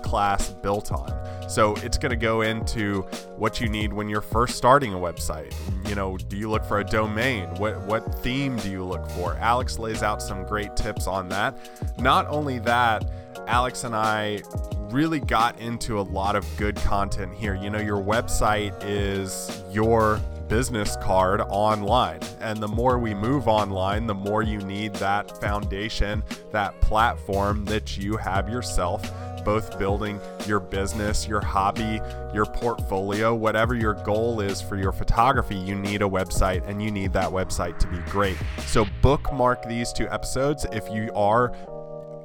class 0.04 0.50
built 0.50 0.92
on. 0.92 1.10
So 1.48 1.76
it's 1.78 1.98
going 1.98 2.10
to 2.10 2.18
go 2.18 2.42
into 2.42 3.02
what 3.38 3.62
you 3.62 3.70
need 3.70 3.94
when 3.94 4.10
you're 4.10 4.22
first 4.22 4.58
starting 4.58 4.94
a 4.94 4.98
website. 4.98 5.54
You 5.88 5.96
know, 5.96 6.18
do 6.18 6.38
you 6.38 6.50
look 6.50 6.66
for 6.66 6.80
a 6.80 6.84
domain? 6.84 7.48
What 7.56 7.80
what 7.88 8.20
theme 8.20 8.58
do 8.58 8.70
you 8.70 8.84
look 8.84 9.10
for? 9.12 9.36
Alex 9.36 9.80
lays 9.80 10.04
out 10.04 10.22
some 10.22 10.46
great 10.46 10.76
tips 10.76 11.08
on 11.08 11.30
that. 11.30 11.58
Not 12.00 12.28
only 12.28 12.60
that, 12.60 13.10
Alex 13.48 13.86
and 13.86 13.96
I 13.96 14.42
really 14.90 15.20
got 15.20 15.60
into 15.60 16.00
a 16.00 16.02
lot 16.02 16.36
of 16.36 16.46
good 16.58 16.76
content 16.78 17.34
here. 17.34 17.56
You 17.56 17.70
know, 17.70 17.80
your 17.80 18.02
website 18.02 18.76
is 18.84 19.64
your 19.72 20.20
business 20.48 20.96
card 20.98 21.42
online. 21.42 22.20
And 22.40 22.60
the 22.60 22.68
more 22.68 23.00
we 23.00 23.14
move 23.14 23.48
online, 23.48 24.08
the 24.08 24.16
more 24.16 24.44
you 24.44 24.60
need 24.60 24.94
that 24.96 25.40
foundation, 25.42 26.24
that 26.52 26.80
platform 26.82 27.66
that 27.66 27.98
you 27.98 28.18
have 28.18 28.50
yourself, 28.50 29.12
both 29.48 29.80
building 29.80 30.20
your 30.46 30.60
business, 30.60 31.26
your 31.26 31.40
hobby, 31.40 32.02
your 32.34 32.46
portfolio, 32.46 33.34
whatever 33.34 33.74
your 33.74 33.94
goal 33.94 34.42
is 34.42 34.62
for 34.62 34.76
your 34.76 34.92
photography, 34.92 35.56
you 35.56 35.74
need 35.74 36.02
a 36.02 36.06
website 36.06 36.68
and 36.68 36.84
you 36.84 36.92
need 36.92 37.14
that 37.14 37.30
website 37.30 37.80
to 37.80 37.88
be 37.88 37.98
great. 38.12 38.36
So 38.66 38.86
bookmark 39.02 39.64
these 39.64 39.94
two 39.94 40.06
episodes 40.10 40.66
if 40.74 40.90
you 40.92 41.10
are 41.16 41.54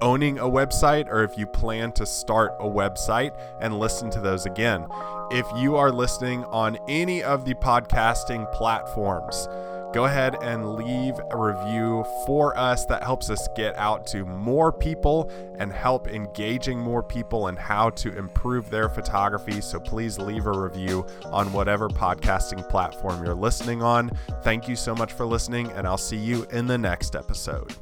owning 0.00 0.40
a 0.40 0.46
website 0.46 1.06
or 1.06 1.22
if 1.22 1.38
you 1.38 1.46
plan 1.46 1.92
to 1.92 2.04
start 2.04 2.56
a 2.58 2.66
website 2.66 3.30
and 3.60 3.78
listen 3.78 4.10
to 4.10 4.18
those 4.18 4.44
again. 4.44 4.84
If 5.30 5.46
you 5.56 5.76
are 5.76 5.92
listening 5.92 6.42
on 6.46 6.76
any 6.88 7.22
of 7.22 7.44
the 7.44 7.54
podcasting 7.54 8.52
platforms, 8.52 9.46
go 9.92 10.04
ahead 10.06 10.36
and 10.42 10.74
leave 10.74 11.14
a 11.30 11.36
review 11.36 12.04
for 12.26 12.56
us. 12.56 12.84
That 12.86 13.02
helps 13.02 13.30
us 13.30 13.48
get 13.54 13.76
out 13.76 14.06
to 14.08 14.24
more 14.24 14.72
people 14.72 15.30
and 15.58 15.72
help 15.72 16.08
engaging 16.08 16.78
more 16.78 17.02
people 17.02 17.48
in 17.48 17.56
how 17.56 17.90
to 17.90 18.16
improve 18.16 18.70
their 18.70 18.88
photography. 18.88 19.60
So 19.60 19.78
please 19.78 20.18
leave 20.18 20.46
a 20.46 20.58
review 20.58 21.06
on 21.26 21.52
whatever 21.52 21.88
podcasting 21.88 22.68
platform 22.68 23.24
you're 23.24 23.34
listening 23.34 23.82
on. 23.82 24.10
Thank 24.42 24.68
you 24.68 24.76
so 24.76 24.94
much 24.94 25.12
for 25.12 25.26
listening, 25.26 25.70
and 25.72 25.86
I'll 25.86 25.98
see 25.98 26.16
you 26.16 26.46
in 26.50 26.66
the 26.66 26.78
next 26.78 27.14
episode. 27.14 27.74